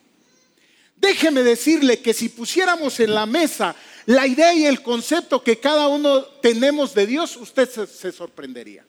Déjeme 0.96 1.42
decirle 1.42 2.00
que 2.00 2.12
si 2.12 2.28
pusiéramos 2.28 3.00
en 3.00 3.14
la 3.14 3.24
mesa 3.26 3.74
la 4.06 4.26
idea 4.26 4.52
y 4.54 4.66
el 4.66 4.82
concepto 4.82 5.42
que 5.42 5.58
cada 5.58 5.88
uno 5.88 6.24
tenemos 6.42 6.94
de 6.94 7.06
Dios, 7.06 7.36
usted 7.36 7.68
se, 7.68 8.12
sorprendería. 8.12 8.84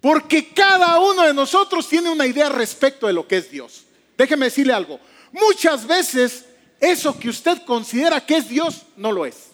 Porque 0.00 0.48
cada 0.48 0.98
uno 0.98 1.22
de 1.22 1.34
nosotros 1.34 1.88
tiene 1.88 2.10
una 2.10 2.26
idea 2.26 2.48
respecto 2.48 3.06
de 3.06 3.12
lo 3.12 3.26
que 3.26 3.36
es 3.36 3.50
Dios. 3.50 3.84
Déjeme 4.16 4.46
decirle 4.46 4.72
algo. 4.72 4.98
Muchas 5.32 5.86
veces 5.86 6.46
eso 6.80 7.18
que 7.18 7.28
usted 7.28 7.62
considera 7.64 8.24
que 8.24 8.38
es 8.38 8.48
Dios, 8.48 8.82
no 8.96 9.12
lo 9.12 9.26
es. 9.26 9.50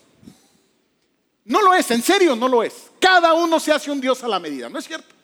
No 1.44 1.62
lo 1.62 1.74
es, 1.74 1.90
en 1.90 2.02
serio 2.02 2.36
no 2.36 2.48
lo 2.48 2.62
es. 2.62 2.74
Cada 3.00 3.34
uno 3.34 3.60
se 3.60 3.72
hace 3.72 3.90
un 3.90 4.00
Dios 4.00 4.22
a 4.22 4.28
la 4.28 4.40
medida, 4.40 4.68
¿no 4.68 4.78
es 4.78 4.86
cierto? 4.86 5.14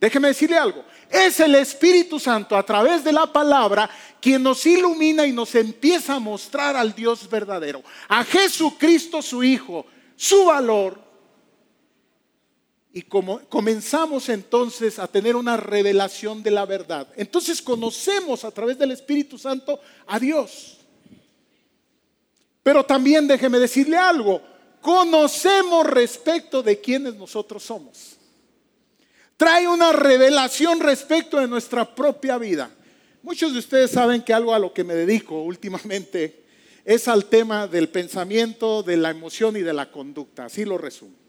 Déjeme 0.00 0.28
decirle 0.28 0.58
algo. 0.58 0.84
Es 1.08 1.40
el 1.40 1.54
Espíritu 1.54 2.20
Santo 2.20 2.56
a 2.56 2.62
través 2.64 3.02
de 3.04 3.12
la 3.12 3.26
palabra 3.32 3.88
quien 4.20 4.42
nos 4.42 4.64
ilumina 4.66 5.26
y 5.26 5.32
nos 5.32 5.54
empieza 5.54 6.14
a 6.14 6.18
mostrar 6.18 6.76
al 6.76 6.94
Dios 6.94 7.28
verdadero, 7.28 7.82
a 8.08 8.24
Jesucristo 8.24 9.22
su 9.22 9.42
Hijo, 9.42 9.86
su 10.16 10.44
valor. 10.44 11.05
Y 12.96 13.02
como 13.02 13.40
comenzamos 13.50 14.30
entonces 14.30 14.98
a 14.98 15.06
tener 15.06 15.36
una 15.36 15.58
revelación 15.58 16.42
de 16.42 16.50
la 16.50 16.64
verdad, 16.64 17.06
entonces 17.14 17.60
conocemos 17.60 18.42
a 18.42 18.50
través 18.50 18.78
del 18.78 18.90
Espíritu 18.90 19.36
Santo 19.36 19.78
a 20.06 20.18
Dios. 20.18 20.78
Pero 22.62 22.86
también 22.86 23.28
déjeme 23.28 23.58
decirle 23.58 23.98
algo, 23.98 24.40
conocemos 24.80 25.86
respecto 25.86 26.62
de 26.62 26.80
quienes 26.80 27.16
nosotros 27.16 27.64
somos. 27.64 28.16
Trae 29.36 29.68
una 29.68 29.92
revelación 29.92 30.80
respecto 30.80 31.38
de 31.38 31.48
nuestra 31.48 31.94
propia 31.94 32.38
vida. 32.38 32.70
Muchos 33.22 33.52
de 33.52 33.58
ustedes 33.58 33.90
saben 33.90 34.22
que 34.22 34.32
algo 34.32 34.54
a 34.54 34.58
lo 34.58 34.72
que 34.72 34.84
me 34.84 34.94
dedico 34.94 35.42
últimamente 35.42 36.46
es 36.82 37.08
al 37.08 37.26
tema 37.26 37.66
del 37.66 37.90
pensamiento, 37.90 38.82
de 38.82 38.96
la 38.96 39.10
emoción 39.10 39.54
y 39.58 39.60
de 39.60 39.74
la 39.74 39.90
conducta. 39.90 40.46
Así 40.46 40.64
lo 40.64 40.78
resumo. 40.78 41.25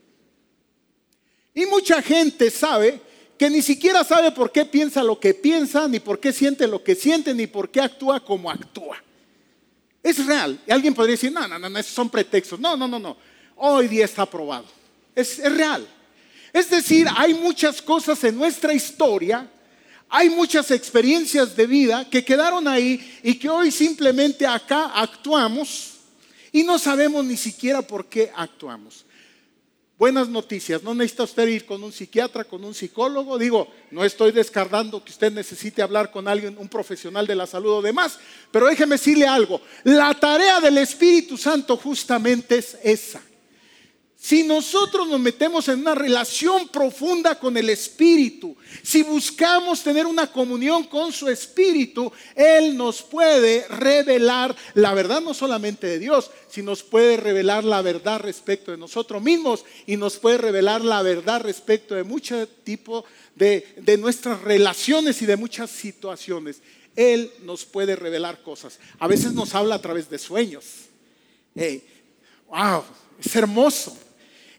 Y 1.58 1.65
mucha 1.65 2.04
gente 2.04 2.52
sabe 2.52 3.02
que 3.36 3.50
ni 3.50 3.63
siquiera 3.63 4.04
sabe 4.04 4.32
por 4.32 4.52
qué 4.52 4.63
piensa 4.63 5.02
lo 5.02 5.20
que 5.20 5.34
piensa, 5.34 5.88
ni 5.88 6.00
por 6.00 6.20
qué 6.20 6.32
siente 6.32 6.67
lo 6.67 6.84
que 6.84 6.93
siente, 6.93 7.34
ni 7.34 7.48
por 7.48 7.72
qué 7.72 7.82
actúa 7.82 8.24
como 8.24 8.52
actúa. 8.52 9.04
Es 10.04 10.24
real. 10.24 10.62
Y 10.67 10.72
alguien 10.72 10.93
podría 10.93 11.13
decir, 11.13 11.32
no, 11.32 11.48
no, 11.48 11.58
no, 11.58 11.80
esos 11.80 11.93
son 11.93 12.12
pretextos. 12.12 12.60
No, 12.60 12.78
no, 12.78 12.88
no, 12.88 13.00
no. 13.00 13.17
Hoy 13.56 13.88
día 13.88 14.06
está 14.06 14.22
aprobado. 14.22 14.65
Es, 15.15 15.39
es 15.39 15.52
real. 15.52 15.88
Es 16.54 16.70
decir, 16.70 17.08
hay 17.15 17.34
muchas 17.34 17.82
cosas 17.82 18.24
en 18.24 18.38
nuestra 18.38 18.72
historia, 18.72 19.50
hay 20.10 20.30
muchas 20.30 20.70
experiencias 20.70 21.56
de 21.56 21.65
vida 21.65 22.08
que 22.08 22.24
quedaron 22.24 22.67
ahí 22.67 23.20
y 23.24 23.34
que 23.34 23.50
hoy 23.50 23.72
simplemente 23.72 24.46
acá 24.46 24.91
actuamos 24.93 25.93
y 26.52 26.62
no 26.62 26.78
sabemos 26.78 27.26
ni 27.26 27.36
siquiera 27.36 27.82
por 27.82 28.06
qué 28.06 28.32
actuamos 28.36 29.07
buenas 29.97 30.29
noticias. 30.29 30.83
No 30.83 30.93
necesita 30.93 31.23
usted 31.23 31.47
ir 31.47 31.65
con 31.65 31.83
un 31.83 31.91
psiquiatra, 31.91 32.43
con 32.43 32.63
un 32.63 32.73
psicólogo. 32.73 33.38
Digo, 33.38 33.67
no 33.91 34.03
estoy 34.03 34.31
descartando 34.31 35.03
que 35.03 35.12
usted 35.12 35.31
necesite 35.31 35.81
hablar 35.81 36.12
con 36.12 36.27
alguien, 36.27 36.57
un 36.57 36.67
profesional 36.67 37.25
de 37.25 37.36
la 37.36 37.47
salud 37.47 37.71
o 37.71 37.81
demás. 37.81 38.19
Pero 38.51 38.67
déjeme 38.67 38.95
decirle 38.95 39.25
algo. 39.25 39.62
La 39.83 40.13
tarea 40.13 40.60
del 40.60 40.77
Espíritu 40.77 41.38
Santo 41.38 41.77
justamente 41.77 42.57
es 42.57 42.77
esa. 42.83 43.21
Si 44.28 44.44
nosotros 44.44 45.08
nos 45.08 45.22
metemos 45.22 45.70
en 45.70 45.80
una 45.80 45.96
relación 45.96 46.68
profunda 46.68 47.40
con 47.40 47.56
el 47.56 47.70
Espíritu, 47.70 48.58
si 48.84 49.02
buscamos 49.02 49.82
tener 49.82 50.06
una 50.06 50.30
comunión 50.30 50.84
con 50.84 51.13
su 51.13 51.30
Espíritu, 51.30 52.12
Él 52.36 52.76
nos 52.76 53.02
puede 53.02 53.66
revelar 53.70 54.54
la 54.74 54.94
verdad 54.94 55.22
no 55.22 55.34
solamente 55.34 55.88
de 55.88 55.98
Dios, 55.98 56.30
sino 56.50 56.72
nos 56.72 56.84
puede 56.84 57.16
revelar 57.16 57.63
la 57.63 57.82
verdad 57.82 58.20
respecto 58.20 58.72
de 58.72 58.78
nosotros 58.78 59.24
mismos 59.24 59.63
y 59.86 59.96
nos 59.96 60.18
puede 60.18 60.40
revelar 60.40 60.84
la 60.84 61.02
verdad 61.04 61.40
respecto 61.40 61.96
de 61.96 62.04
muchos 62.04 62.50
tipos 62.66 63.06
de, 63.34 63.76
de 63.78 63.98
nuestras 63.98 64.42
relaciones 64.42 65.22
y 65.22 65.26
de 65.26 65.38
muchas 65.38 65.70
situaciones. 65.70 66.62
Él 66.98 67.32
nos 67.44 67.63
puede 67.63 67.96
revelar 67.96 68.44
cosas. 68.44 68.78
A 69.00 69.08
veces 69.08 69.32
nos 69.32 69.56
habla 69.56 69.76
a 69.76 69.82
través 69.82 70.10
de 70.10 70.20
sueños. 70.20 70.66
wow, 72.50 72.84
es 73.24 73.34
hermoso. 73.34 73.98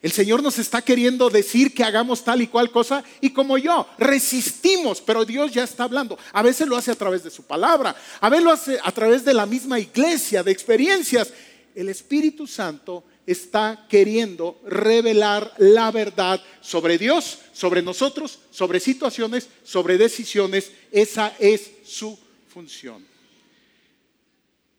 El 0.00 0.12
Señor 0.12 0.42
nos 0.42 0.58
está 0.58 0.82
queriendo 0.82 1.28
decir 1.28 1.74
que 1.74 1.82
hagamos 1.82 2.22
tal 2.22 2.40
y 2.40 2.46
cual 2.46 2.70
cosa 2.70 3.02
y 3.20 3.30
como 3.30 3.58
yo, 3.58 3.88
resistimos, 3.98 5.00
pero 5.00 5.24
Dios 5.24 5.52
ya 5.52 5.64
está 5.64 5.84
hablando. 5.84 6.16
A 6.32 6.42
veces 6.42 6.68
lo 6.68 6.76
hace 6.76 6.92
a 6.92 6.96
través 6.96 7.24
de 7.24 7.30
su 7.30 7.42
palabra, 7.42 7.96
a 8.20 8.28
veces 8.28 8.44
lo 8.44 8.52
hace 8.52 8.78
a 8.82 8.92
través 8.92 9.24
de 9.24 9.34
la 9.34 9.46
misma 9.46 9.80
iglesia, 9.80 10.42
de 10.42 10.52
experiencias. 10.52 11.32
El 11.74 11.88
Espíritu 11.88 12.46
Santo 12.46 13.04
está 13.26 13.86
queriendo 13.88 14.60
revelar 14.64 15.52
la 15.58 15.90
verdad 15.90 16.40
sobre 16.60 16.96
Dios, 16.96 17.40
sobre 17.52 17.82
nosotros, 17.82 18.38
sobre 18.52 18.78
situaciones, 18.80 19.48
sobre 19.64 19.98
decisiones. 19.98 20.70
Esa 20.92 21.34
es 21.40 21.72
su 21.84 22.16
función. 22.48 23.04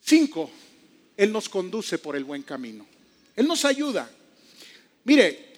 Cinco, 0.02 0.50
Él 1.18 1.32
nos 1.32 1.50
conduce 1.50 1.98
por 1.98 2.16
el 2.16 2.24
buen 2.24 2.42
camino. 2.42 2.86
Él 3.36 3.48
nos 3.48 3.66
ayuda. 3.66 4.10
Mire, 5.10 5.54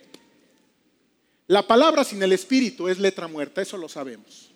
la 1.48 1.68
palabra 1.68 2.06
sin 2.06 2.24
el 2.24 2.32
Espíritu 2.32 2.88
es 2.88 2.98
letra 3.00 3.28
muerta, 3.28 3.62
eso 3.62 3.76
lo 3.76 3.90
sabemos. 3.90 4.50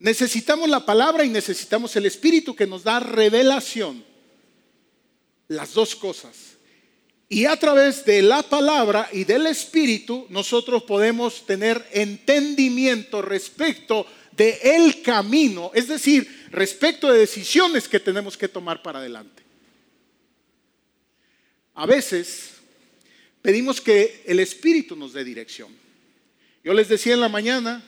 Necesitamos 0.00 0.68
la 0.68 0.84
palabra 0.84 1.24
y 1.24 1.28
necesitamos 1.28 1.94
el 1.94 2.04
Espíritu 2.04 2.56
que 2.56 2.66
nos 2.66 2.82
da 2.82 2.98
revelación. 2.98 4.04
Las 5.46 5.72
dos 5.72 5.94
cosas. 5.94 6.56
Y 7.28 7.44
a 7.44 7.54
través 7.54 8.04
de 8.04 8.22
la 8.22 8.42
palabra 8.42 9.08
y 9.12 9.22
del 9.22 9.46
Espíritu 9.46 10.26
nosotros 10.30 10.82
podemos 10.82 11.46
tener 11.46 11.86
entendimiento 11.92 13.22
respecto 13.22 14.04
de 14.32 14.58
el 14.64 15.00
camino, 15.00 15.70
es 15.74 15.86
decir, 15.86 16.48
respecto 16.50 17.06
de 17.06 17.20
decisiones 17.20 17.86
que 17.86 18.00
tenemos 18.00 18.36
que 18.36 18.48
tomar 18.48 18.82
para 18.82 18.98
adelante. 18.98 19.44
A 21.76 21.86
veces 21.86 22.55
pedimos 23.46 23.80
que 23.80 24.24
el 24.26 24.40
Espíritu 24.40 24.96
nos 24.96 25.12
dé 25.12 25.22
dirección. 25.22 25.72
Yo 26.64 26.74
les 26.74 26.88
decía 26.88 27.14
en 27.14 27.20
la 27.20 27.28
mañana, 27.28 27.80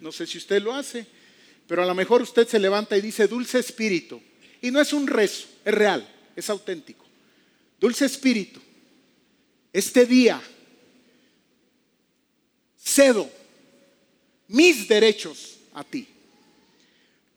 no 0.00 0.10
sé 0.10 0.26
si 0.26 0.38
usted 0.38 0.62
lo 0.62 0.72
hace, 0.72 1.06
pero 1.66 1.82
a 1.82 1.86
lo 1.86 1.94
mejor 1.94 2.22
usted 2.22 2.48
se 2.48 2.58
levanta 2.58 2.96
y 2.96 3.02
dice, 3.02 3.28
dulce 3.28 3.58
Espíritu. 3.58 4.22
Y 4.62 4.70
no 4.70 4.80
es 4.80 4.94
un 4.94 5.06
rezo, 5.06 5.48
es 5.66 5.74
real, 5.74 6.08
es 6.34 6.48
auténtico. 6.48 7.04
Dulce 7.78 8.06
Espíritu, 8.06 8.58
este 9.70 10.06
día 10.06 10.40
cedo 12.82 13.28
mis 14.48 14.88
derechos 14.88 15.58
a 15.74 15.84
ti. 15.84 16.08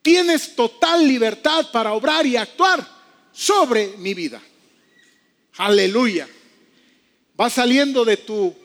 tienes 0.02 0.56
total 0.56 1.06
libertad 1.06 1.70
para 1.74 1.92
obrar 1.92 2.26
y 2.26 2.38
actuar 2.38 2.88
sobre 3.34 3.98
mi 3.98 4.14
vida. 4.14 4.42
Aleluya. 5.58 6.26
Vas 7.36 7.54
saliendo 7.54 8.06
de 8.06 8.18
tu 8.18 8.56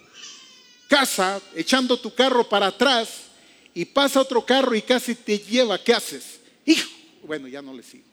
casa, 0.89 1.41
echando 1.55 1.99
tu 1.99 2.15
carro 2.15 2.49
para 2.49 2.69
atrás, 2.69 3.09
y 3.75 3.85
pasa 3.85 4.21
otro 4.21 4.45
carro 4.45 4.75
y 4.75 4.83
casi 4.83 5.15
te 5.15 5.39
lleva. 5.39 5.83
¿Qué 5.83 5.93
haces? 5.93 6.41
Hijo, 6.67 6.91
bueno, 7.23 7.49
ya 7.49 7.63
no 7.63 7.73
le 7.73 7.83
sigo. 7.83 8.05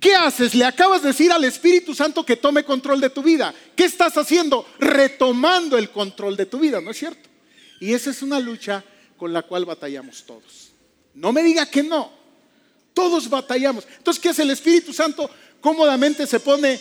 ¿Qué 0.00 0.14
haces? 0.14 0.54
Le 0.54 0.64
acabas 0.64 1.02
de 1.02 1.08
decir 1.08 1.32
al 1.32 1.44
Espíritu 1.44 1.94
Santo 1.94 2.24
que 2.24 2.36
tome 2.36 2.62
control 2.62 3.00
de 3.00 3.10
tu 3.10 3.22
vida. 3.22 3.54
¿Qué 3.74 3.84
estás 3.84 4.16
haciendo? 4.18 4.66
Retomando 4.78 5.78
el 5.78 5.90
control 5.90 6.36
de 6.36 6.46
tu 6.46 6.58
vida, 6.58 6.80
¿no 6.80 6.90
es 6.90 6.98
cierto? 6.98 7.28
Y 7.80 7.94
esa 7.94 8.10
es 8.10 8.22
una 8.22 8.38
lucha 8.38 8.84
con 9.16 9.32
la 9.32 9.42
cual 9.42 9.64
batallamos 9.64 10.24
todos. 10.24 10.72
No 11.14 11.32
me 11.32 11.42
diga 11.42 11.66
que 11.66 11.82
no. 11.82 12.12
Todos 12.92 13.30
batallamos. 13.30 13.86
Entonces, 13.96 14.22
¿qué 14.22 14.28
hace 14.28 14.42
el 14.42 14.50
Espíritu 14.50 14.92
Santo? 14.92 15.30
Cómodamente 15.60 16.26
se 16.26 16.38
pone 16.38 16.78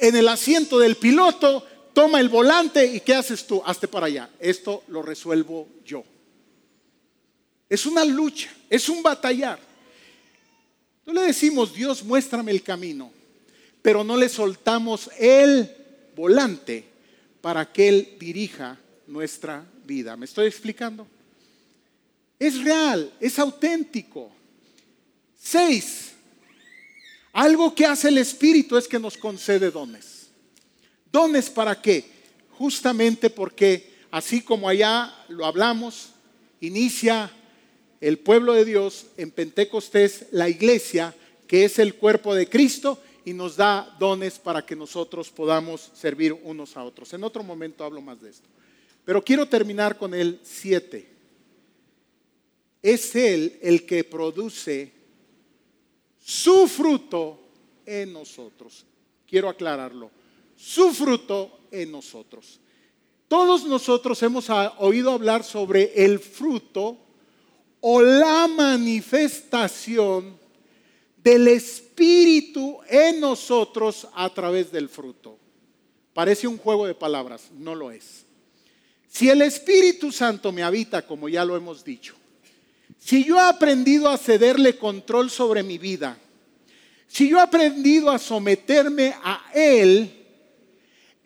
en 0.00 0.16
el 0.16 0.28
asiento 0.28 0.78
del 0.78 0.96
piloto, 0.96 1.66
toma 1.92 2.20
el 2.20 2.28
volante 2.28 2.84
y 2.86 3.00
¿qué 3.00 3.14
haces 3.14 3.46
tú? 3.46 3.62
Hazte 3.64 3.88
para 3.88 4.06
allá. 4.06 4.30
Esto 4.38 4.84
lo 4.88 5.02
resuelvo 5.02 5.68
yo. 5.84 6.04
Es 7.68 7.86
una 7.86 8.04
lucha, 8.04 8.50
es 8.68 8.88
un 8.88 9.02
batallar. 9.02 9.58
No 11.06 11.12
le 11.12 11.22
decimos, 11.22 11.72
Dios, 11.72 12.02
muéstrame 12.02 12.50
el 12.52 12.62
camino, 12.62 13.12
pero 13.82 14.04
no 14.04 14.16
le 14.16 14.28
soltamos 14.28 15.10
el 15.18 15.70
volante 16.16 16.84
para 17.40 17.70
que 17.72 17.88
Él 17.88 18.16
dirija 18.18 18.78
nuestra 19.06 19.64
vida. 19.84 20.16
¿Me 20.16 20.26
estoy 20.26 20.46
explicando? 20.46 21.06
Es 22.38 22.62
real, 22.62 23.12
es 23.20 23.38
auténtico. 23.38 24.30
Seis, 25.38 26.09
algo 27.32 27.74
que 27.74 27.86
hace 27.86 28.08
el 28.08 28.18
Espíritu 28.18 28.76
es 28.76 28.88
que 28.88 28.98
nos 28.98 29.16
concede 29.16 29.70
dones. 29.70 30.28
¿Dones 31.12 31.50
para 31.50 31.80
qué? 31.80 32.04
Justamente 32.50 33.30
porque 33.30 33.94
así 34.10 34.42
como 34.42 34.68
allá 34.68 35.14
lo 35.28 35.46
hablamos, 35.46 36.10
inicia 36.60 37.30
el 38.00 38.18
pueblo 38.18 38.54
de 38.54 38.64
Dios 38.64 39.06
en 39.16 39.30
Pentecostés, 39.30 40.26
la 40.32 40.48
iglesia, 40.48 41.14
que 41.46 41.64
es 41.64 41.78
el 41.78 41.94
cuerpo 41.94 42.34
de 42.34 42.48
Cristo, 42.48 43.00
y 43.24 43.32
nos 43.32 43.56
da 43.56 43.96
dones 43.98 44.38
para 44.38 44.64
que 44.64 44.74
nosotros 44.74 45.30
podamos 45.30 45.90
servir 45.94 46.32
unos 46.32 46.76
a 46.76 46.84
otros. 46.84 47.12
En 47.12 47.22
otro 47.22 47.42
momento 47.42 47.84
hablo 47.84 48.00
más 48.00 48.20
de 48.20 48.30
esto. 48.30 48.48
Pero 49.04 49.22
quiero 49.22 49.46
terminar 49.46 49.98
con 49.98 50.14
el 50.14 50.40
7. 50.42 51.06
Es 52.82 53.14
Él 53.14 53.58
el 53.62 53.84
que 53.84 54.04
produce 54.04 54.99
su 56.30 56.68
fruto 56.68 57.40
en 57.84 58.12
nosotros. 58.12 58.86
Quiero 59.26 59.48
aclararlo. 59.48 60.12
Su 60.54 60.94
fruto 60.94 61.62
en 61.72 61.90
nosotros. 61.90 62.60
Todos 63.26 63.64
nosotros 63.64 64.22
hemos 64.22 64.48
oído 64.78 65.10
hablar 65.10 65.42
sobre 65.42 65.92
el 66.04 66.20
fruto 66.20 66.98
o 67.80 68.00
la 68.00 68.46
manifestación 68.46 70.38
del 71.16 71.48
Espíritu 71.48 72.78
en 72.88 73.18
nosotros 73.18 74.06
a 74.14 74.32
través 74.32 74.70
del 74.70 74.88
fruto. 74.88 75.36
Parece 76.14 76.46
un 76.46 76.58
juego 76.58 76.86
de 76.86 76.94
palabras, 76.94 77.50
no 77.52 77.74
lo 77.74 77.90
es. 77.90 78.24
Si 79.08 79.28
el 79.28 79.42
Espíritu 79.42 80.12
Santo 80.12 80.52
me 80.52 80.62
habita, 80.62 81.04
como 81.04 81.28
ya 81.28 81.44
lo 81.44 81.56
hemos 81.56 81.82
dicho, 81.82 82.14
si 83.00 83.24
yo 83.24 83.36
he 83.36 83.40
aprendido 83.40 84.08
a 84.08 84.16
cederle 84.16 84.76
control 84.76 85.30
sobre 85.30 85.64
mi 85.64 85.78
vida, 85.78 86.16
si 87.08 87.28
yo 87.28 87.38
he 87.38 87.40
aprendido 87.40 88.10
a 88.10 88.18
someterme 88.20 89.14
a 89.24 89.50
Él, 89.52 90.16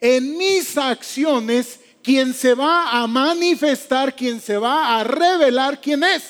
en 0.01 0.37
mis 0.37 0.77
acciones, 0.77 1.79
quien 2.01 2.33
se 2.33 2.53
va 2.53 2.91
a 2.91 3.07
manifestar, 3.07 4.15
quien 4.15 4.39
se 4.39 4.57
va 4.57 4.99
a 4.99 5.03
revelar, 5.03 5.81
quién 5.81 6.03
es 6.03 6.23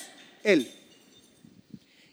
él. 0.45 0.71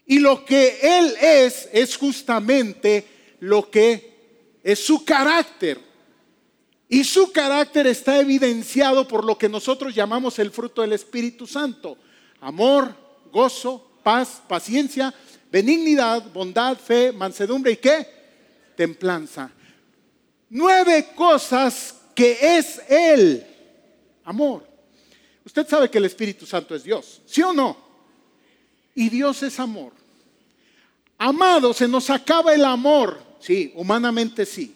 Y 0.05 0.19
lo 0.19 0.43
que 0.43 0.79
Él 0.81 1.15
es 1.21 1.69
es 1.71 1.95
justamente 1.95 3.07
lo 3.39 3.69
que 3.69 4.59
es 4.63 4.79
su 4.79 5.05
carácter. 5.05 5.79
Y 6.89 7.03
su 7.05 7.31
carácter 7.31 7.87
está 7.87 8.19
evidenciado 8.19 9.07
por 9.07 9.23
lo 9.23 9.37
que 9.37 9.47
nosotros 9.47 9.95
llamamos 9.95 10.39
el 10.39 10.51
fruto 10.51 10.81
del 10.81 10.93
Espíritu 10.93 11.47
Santo. 11.47 11.97
Amor, 12.41 12.93
gozo, 13.33 13.99
paz, 14.03 14.41
paciencia, 14.47 15.13
benignidad, 15.51 16.31
bondad, 16.31 16.77
fe, 16.77 17.11
mansedumbre 17.11 17.73
y 17.73 17.77
qué? 17.77 18.07
Templanza. 18.77 19.51
Nueve 20.49 21.09
cosas 21.13 21.95
que 22.15 22.37
es 22.57 22.81
Él. 22.87 23.45
Amor. 24.23 24.65
Usted 25.43 25.67
sabe 25.67 25.89
que 25.89 25.97
el 25.97 26.05
Espíritu 26.05 26.45
Santo 26.45 26.73
es 26.73 26.83
Dios, 26.83 27.21
¿sí 27.25 27.41
o 27.41 27.51
no? 27.51 27.83
y 28.95 29.09
Dios 29.09 29.43
es 29.43 29.59
amor. 29.59 29.91
Amado, 31.17 31.73
se 31.73 31.87
nos 31.87 32.09
acaba 32.09 32.53
el 32.53 32.65
amor. 32.65 33.21
Sí, 33.39 33.71
humanamente 33.75 34.45
sí. 34.45 34.75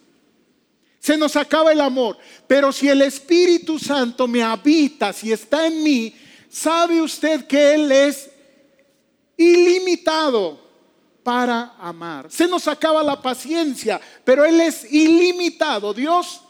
Se 0.98 1.16
nos 1.16 1.36
acaba 1.36 1.72
el 1.72 1.80
amor. 1.80 2.18
Pero 2.46 2.72
si 2.72 2.88
el 2.88 3.02
Espíritu 3.02 3.78
Santo 3.78 4.26
me 4.26 4.42
habita, 4.42 5.12
si 5.12 5.32
está 5.32 5.66
en 5.66 5.82
mí, 5.82 6.14
sabe 6.48 7.00
usted 7.00 7.46
que 7.46 7.74
Él 7.74 7.92
es 7.92 8.27
ilimitado 9.38 10.60
para 11.22 11.74
amar. 11.78 12.30
Se 12.30 12.46
nos 12.46 12.68
acaba 12.68 13.02
la 13.02 13.22
paciencia, 13.22 13.98
pero 14.22 14.44
Él 14.44 14.60
es 14.60 14.84
ilimitado. 14.92 15.94
Dios 15.94 16.42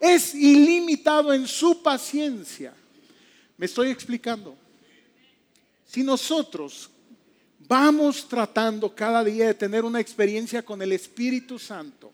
es 0.00 0.34
ilimitado 0.34 1.34
en 1.34 1.46
su 1.46 1.82
paciencia. 1.82 2.72
¿Me 3.58 3.66
estoy 3.66 3.90
explicando? 3.90 4.56
Si 5.84 6.02
nosotros 6.02 6.88
Vamos 7.68 8.28
tratando 8.28 8.94
cada 8.94 9.24
día 9.24 9.46
de 9.46 9.54
tener 9.54 9.84
una 9.84 10.00
experiencia 10.00 10.62
con 10.62 10.80
el 10.82 10.92
Espíritu 10.92 11.58
Santo. 11.58 12.12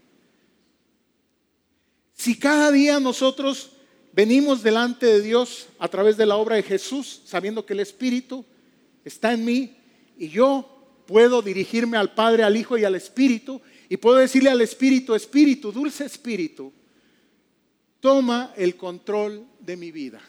Si 2.14 2.38
cada 2.38 2.70
día 2.70 2.98
nosotros 2.98 3.70
venimos 4.12 4.62
delante 4.62 5.06
de 5.06 5.20
Dios 5.20 5.66
a 5.78 5.88
través 5.88 6.16
de 6.16 6.24
la 6.24 6.36
obra 6.36 6.56
de 6.56 6.62
Jesús, 6.62 7.22
sabiendo 7.26 7.66
que 7.66 7.74
el 7.74 7.80
Espíritu 7.80 8.44
está 9.04 9.32
en 9.32 9.44
mí 9.44 9.76
y 10.16 10.28
yo 10.28 11.02
puedo 11.06 11.42
dirigirme 11.42 11.96
al 11.96 12.14
Padre, 12.14 12.42
al 12.42 12.56
Hijo 12.56 12.78
y 12.78 12.84
al 12.84 12.94
Espíritu 12.94 13.60
y 13.88 13.96
puedo 13.96 14.16
decirle 14.16 14.50
al 14.50 14.60
Espíritu, 14.60 15.14
Espíritu, 15.14 15.70
dulce 15.72 16.04
Espíritu, 16.04 16.72
toma 18.00 18.52
el 18.56 18.76
control 18.76 19.46
de 19.60 19.76
mi 19.76 19.90
vida. 19.90 20.20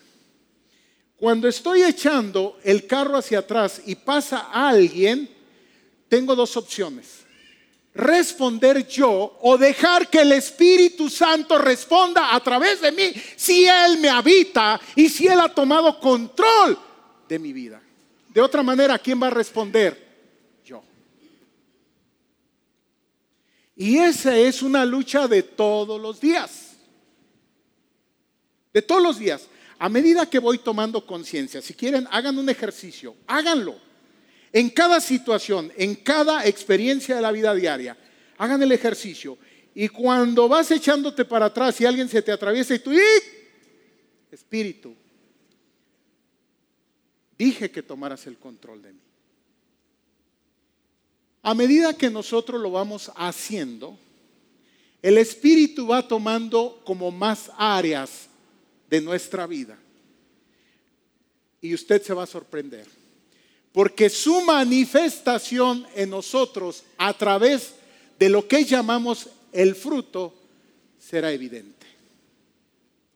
Cuando 1.15 1.48
estoy 1.48 1.84
echando 1.84 2.60
el 2.63 2.86
carro 2.86 3.17
hacia 3.17 3.39
atrás 3.39 3.82
y 3.86 3.96
pasa 3.96 4.50
alguien, 4.52 5.30
tengo 6.10 6.36
dos 6.36 6.58
opciones. 6.58 7.24
Responder 7.93 8.88
yo 8.88 9.38
o 9.41 9.58
dejar 9.58 10.10
que 10.10 10.22
el 10.22 10.32
Espíritu 10.32 11.10
Santo 11.10 11.58
responda 11.60 12.34
a 12.36 12.39
través 12.41 12.82
de 12.82 12.91
mí 12.91 13.13
si 13.36 13.65
Él 13.65 14.00
me 14.00 14.10
habita 14.10 14.82
y 14.96 15.08
si 15.08 15.28
Él 15.28 15.39
ha 15.39 15.50
tomado 15.50 16.00
control 16.00 16.78
de 17.30 17.39
mi 17.39 17.54
vida. 17.54 17.83
De 18.34 18.41
otra 18.41 18.63
manera, 18.63 18.98
¿quién 18.98 19.22
va 19.22 19.28
a 19.28 19.32
responder? 19.32 19.96
Yo. 20.65 20.84
Y 23.76 23.98
esa 23.98 24.36
es 24.36 24.63
una 24.63 24.86
lucha 24.86 25.28
de 25.28 25.43
todos 25.43 26.02
los 26.02 26.19
días. 26.19 26.76
De 28.74 28.82
todos 28.82 29.04
los 29.04 29.19
días. 29.19 29.48
A 29.78 29.88
medida 29.88 30.30
que 30.30 30.39
voy 30.39 30.58
tomando 30.58 31.06
conciencia, 31.06 31.62
si 31.62 31.74
quieren, 31.74 32.08
hagan 32.10 32.38
un 32.38 32.50
ejercicio, 32.50 33.15
háganlo. 33.28 33.76
En 34.52 34.69
cada 34.69 35.00
situación, 35.00 35.72
en 35.78 35.96
cada 35.96 36.46
experiencia 36.48 37.15
de 37.15 37.22
la 37.22 37.32
vida 37.32 37.54
diaria, 37.54 37.98
hagan 38.38 38.63
el 38.63 38.72
ejercicio. 38.72 39.38
Y 39.75 39.90
cuando 39.90 40.48
vas 40.48 40.71
echándote 40.71 41.25
para 41.25 41.48
atrás 41.48 41.79
y 41.81 41.86
alguien 41.86 42.08
se 42.08 42.21
te 42.21 42.31
atraviesa 42.31 42.73
y 42.73 42.79
tú, 42.79 42.92
espíritu, 44.31 44.96
dije 47.38 47.71
que 47.71 47.84
tomaras 47.84 48.27
el 48.27 48.38
control 48.38 48.81
de 48.81 48.94
mí. 48.94 49.00
A 51.42 51.54
medida 51.54 51.98
que 51.98 52.10
nosotros 52.10 52.62
lo 52.62 52.71
vamos 52.71 53.12
haciendo, 53.15 53.98
el 55.02 55.17
espíritu 55.17 55.88
va 55.88 56.08
tomando 56.08 56.81
como 56.86 57.12
más 57.12 57.52
áreas 57.58 58.27
de 58.90 59.02
nuestra 59.02 59.46
vida. 59.46 59.77
Y 61.62 61.73
usted 61.73 62.02
se 62.02 62.13
va 62.13 62.23
a 62.23 62.27
sorprender. 62.27 62.88
Porque 63.73 64.10
su 64.10 64.42
manifestación 64.42 65.86
en 65.96 66.12
nosotros 66.12 66.84
a 66.98 67.13
través 67.17 67.73
de 68.17 68.29
lo 68.29 68.48
que 68.48 68.63
llamamos 68.63 69.27
el 69.52 69.75
fruto 69.75 70.34
será 70.98 71.31
evidente. 71.34 71.88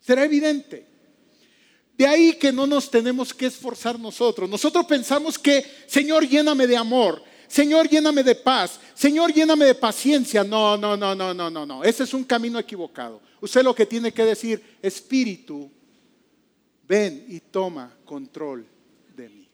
Será 0.01 0.25
evidente. 0.25 0.85
De 1.97 2.05
ahí 2.05 2.33
que 2.33 2.51
no 2.51 2.67
nos 2.67 2.91
tenemos 2.91 3.33
que 3.33 3.47
esforzar 3.47 3.99
nosotros. 3.99 4.47
Nosotros 4.47 4.85
pensamos 4.85 5.39
que, 5.39 5.65
Señor, 5.87 6.27
lléname 6.27 6.67
de 6.67 6.77
amor. 6.77 7.23
Señor, 7.47 7.89
lléname 7.89 8.23
de 8.23 8.35
paz. 8.35 8.79
Señor, 8.93 9.33
lléname 9.33 9.65
de 9.65 9.73
paciencia. 9.73 10.43
No, 10.43 10.77
no, 10.77 10.95
no, 10.95 11.15
no, 11.15 11.33
no, 11.33 11.49
no, 11.49 11.65
no. 11.65 11.83
Ese 11.83 12.03
es 12.03 12.13
un 12.13 12.23
camino 12.23 12.59
equivocado. 12.59 13.19
Usted 13.41 13.63
lo 13.63 13.73
que 13.73 13.87
tiene 13.87 14.11
que 14.13 14.23
decir, 14.25 14.77
Espíritu, 14.81 15.71
ven 16.87 17.25
y 17.27 17.39
toma 17.39 17.97
control 18.05 18.67
de 19.15 19.29
mí. 19.29 19.49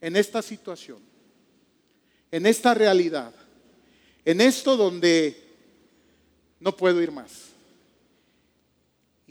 En 0.00 0.16
esta 0.16 0.42
situación, 0.42 0.98
en 2.32 2.44
esta 2.44 2.74
realidad, 2.74 3.32
en 4.24 4.40
esto 4.40 4.76
donde 4.76 5.48
no 6.58 6.76
puedo 6.76 7.00
ir 7.00 7.12
más. 7.12 7.47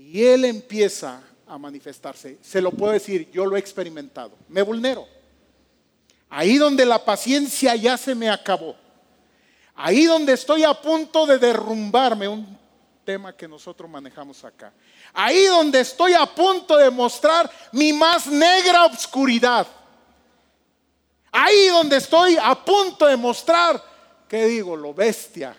Y 0.09 0.23
Él 0.23 0.45
empieza 0.45 1.21
a 1.45 1.57
manifestarse. 1.57 2.37
Se 2.41 2.61
lo 2.61 2.71
puedo 2.71 2.93
decir, 2.93 3.29
yo 3.29 3.45
lo 3.45 3.57
he 3.57 3.59
experimentado. 3.59 4.31
Me 4.47 4.61
vulnero. 4.61 5.05
Ahí 6.29 6.57
donde 6.57 6.85
la 6.85 7.03
paciencia 7.03 7.75
ya 7.75 7.97
se 7.97 8.15
me 8.15 8.29
acabó. 8.29 8.73
Ahí 9.75 10.05
donde 10.05 10.31
estoy 10.31 10.63
a 10.63 10.73
punto 10.73 11.25
de 11.25 11.37
derrumbarme, 11.37 12.25
un 12.25 12.57
tema 13.03 13.35
que 13.35 13.49
nosotros 13.49 13.89
manejamos 13.89 14.45
acá. 14.45 14.71
Ahí 15.13 15.45
donde 15.47 15.81
estoy 15.81 16.13
a 16.13 16.25
punto 16.25 16.77
de 16.77 16.89
mostrar 16.89 17.51
mi 17.73 17.91
más 17.91 18.27
negra 18.27 18.85
obscuridad. 18.85 19.67
Ahí 21.33 21.67
donde 21.67 21.97
estoy 21.97 22.37
a 22.41 22.55
punto 22.55 23.07
de 23.07 23.17
mostrar, 23.17 23.83
¿qué 24.29 24.45
digo? 24.45 24.73
Lo 24.77 24.93
bestia. 24.93 25.53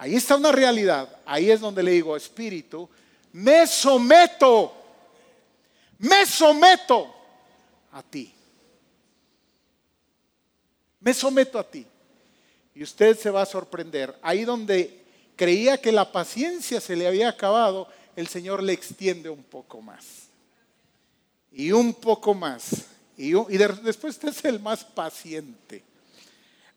Ahí 0.00 0.16
está 0.16 0.36
una 0.36 0.50
realidad. 0.50 1.14
Ahí 1.26 1.50
es 1.50 1.60
donde 1.60 1.82
le 1.82 1.90
digo, 1.90 2.16
Espíritu, 2.16 2.88
me 3.34 3.66
someto. 3.66 4.72
Me 5.98 6.24
someto 6.24 7.14
a 7.92 8.02
ti. 8.02 8.32
Me 11.00 11.12
someto 11.12 11.58
a 11.58 11.70
ti. 11.70 11.86
Y 12.74 12.82
usted 12.82 13.14
se 13.18 13.28
va 13.28 13.42
a 13.42 13.46
sorprender. 13.46 14.18
Ahí 14.22 14.46
donde 14.46 15.04
creía 15.36 15.76
que 15.78 15.92
la 15.92 16.10
paciencia 16.10 16.80
se 16.80 16.96
le 16.96 17.06
había 17.06 17.28
acabado, 17.28 17.86
el 18.16 18.26
Señor 18.26 18.62
le 18.62 18.72
extiende 18.72 19.28
un 19.28 19.42
poco 19.42 19.82
más. 19.82 20.30
Y 21.52 21.72
un 21.72 21.92
poco 21.92 22.32
más. 22.32 22.86
Y, 23.18 23.32
después 23.82 24.14
usted 24.14 24.28
es 24.30 24.44
el 24.46 24.60
más 24.60 24.82
paciente. 24.82 25.89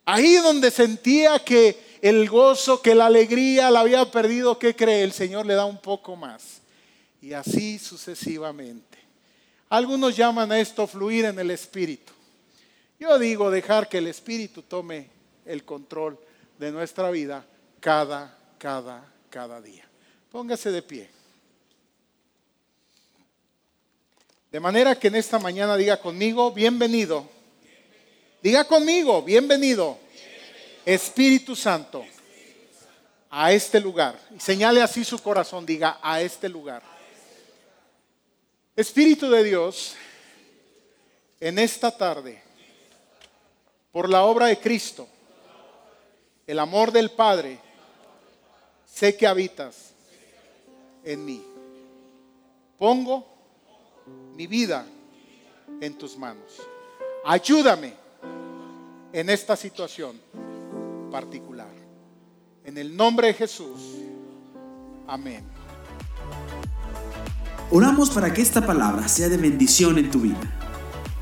Ahí 0.05 0.35
donde 0.35 0.71
sentía 0.71 1.39
que 1.39 1.97
el 2.01 2.29
gozo, 2.29 2.81
que 2.81 2.95
la 2.95 3.05
alegría 3.05 3.71
la 3.71 3.79
había 3.79 4.09
perdido, 4.11 4.59
¿qué 4.59 4.75
cree? 4.75 5.03
El 5.03 5.13
Señor 5.13 5.45
le 5.45 5.53
da 5.53 5.65
un 5.65 5.79
poco 5.79 6.15
más. 6.15 6.61
Y 7.21 7.33
así 7.33 7.79
sucesivamente. 7.79 8.97
Algunos 9.69 10.15
llaman 10.15 10.51
a 10.51 10.59
esto 10.59 10.85
fluir 10.85 11.25
en 11.25 11.39
el 11.39 11.49
Espíritu. 11.49 12.11
Yo 12.99 13.17
digo 13.17 13.49
dejar 13.49 13.87
que 13.87 13.99
el 13.99 14.07
Espíritu 14.07 14.63
tome 14.63 15.09
el 15.45 15.63
control 15.63 16.19
de 16.59 16.71
nuestra 16.71 17.09
vida 17.09 17.45
cada, 17.79 18.37
cada, 18.57 19.11
cada 19.29 19.61
día. 19.61 19.85
Póngase 20.31 20.71
de 20.71 20.81
pie. 20.81 21.09
De 24.51 24.59
manera 24.59 24.99
que 24.99 25.07
en 25.07 25.15
esta 25.15 25.39
mañana 25.39 25.75
diga 25.75 25.99
conmigo, 25.99 26.51
bienvenido. 26.51 27.27
Diga 28.43 28.65
conmigo, 28.65 29.21
bienvenido. 29.21 29.97
Espíritu 30.85 31.55
Santo 31.55 32.03
a 33.29 33.53
este 33.53 33.79
lugar. 33.79 34.19
Y 34.35 34.39
señale 34.41 34.81
así 34.81 35.05
su 35.05 35.17
corazón, 35.19 35.65
diga 35.65 35.97
a 36.01 36.21
este 36.21 36.49
lugar. 36.49 36.83
Espíritu 38.75 39.29
de 39.29 39.45
Dios, 39.45 39.95
en 41.39 41.57
esta 41.57 41.89
tarde, 41.95 42.43
por 43.93 44.09
la 44.09 44.25
obra 44.25 44.47
de 44.47 44.59
Cristo, 44.59 45.07
el 46.45 46.59
amor 46.59 46.91
del 46.91 47.11
Padre, 47.11 47.57
sé 48.85 49.15
que 49.15 49.25
habitas 49.25 49.93
en 51.05 51.23
mí. 51.23 51.41
Pongo 52.77 53.25
mi 54.35 54.47
vida 54.47 54.85
en 55.79 55.97
tus 55.97 56.17
manos. 56.17 56.61
Ayúdame 57.23 58.02
en 59.13 59.29
esta 59.29 59.55
situación 59.55 60.19
particular. 61.11 61.71
En 62.65 62.77
el 62.77 62.97
nombre 62.97 63.27
de 63.27 63.35
Jesús. 63.35 63.79
Amén. 65.07 65.45
Oramos 67.69 68.09
para 68.09 68.33
que 68.33 68.41
esta 68.41 68.65
palabra 68.65 69.07
sea 69.07 69.29
de 69.29 69.37
bendición 69.37 69.99
en 69.99 70.11
tu 70.11 70.19
vida. 70.21 70.41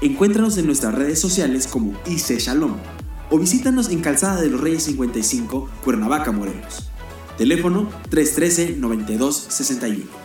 Encuéntranos 0.02 0.58
en 0.58 0.66
nuestras 0.66 0.96
redes 0.96 1.20
sociales 1.20 1.68
como 1.68 1.92
IC 2.06 2.40
Shalom 2.40 2.78
o 3.30 3.38
visítanos 3.38 3.90
en 3.90 4.00
Calzada 4.02 4.42
de 4.42 4.50
los 4.50 4.62
Reyes 4.62 4.84
55, 4.84 5.70
Cuernavaca, 5.84 6.32
Morelos. 6.32 6.90
Teléfono 7.38 7.90
313-9261. 8.10 10.21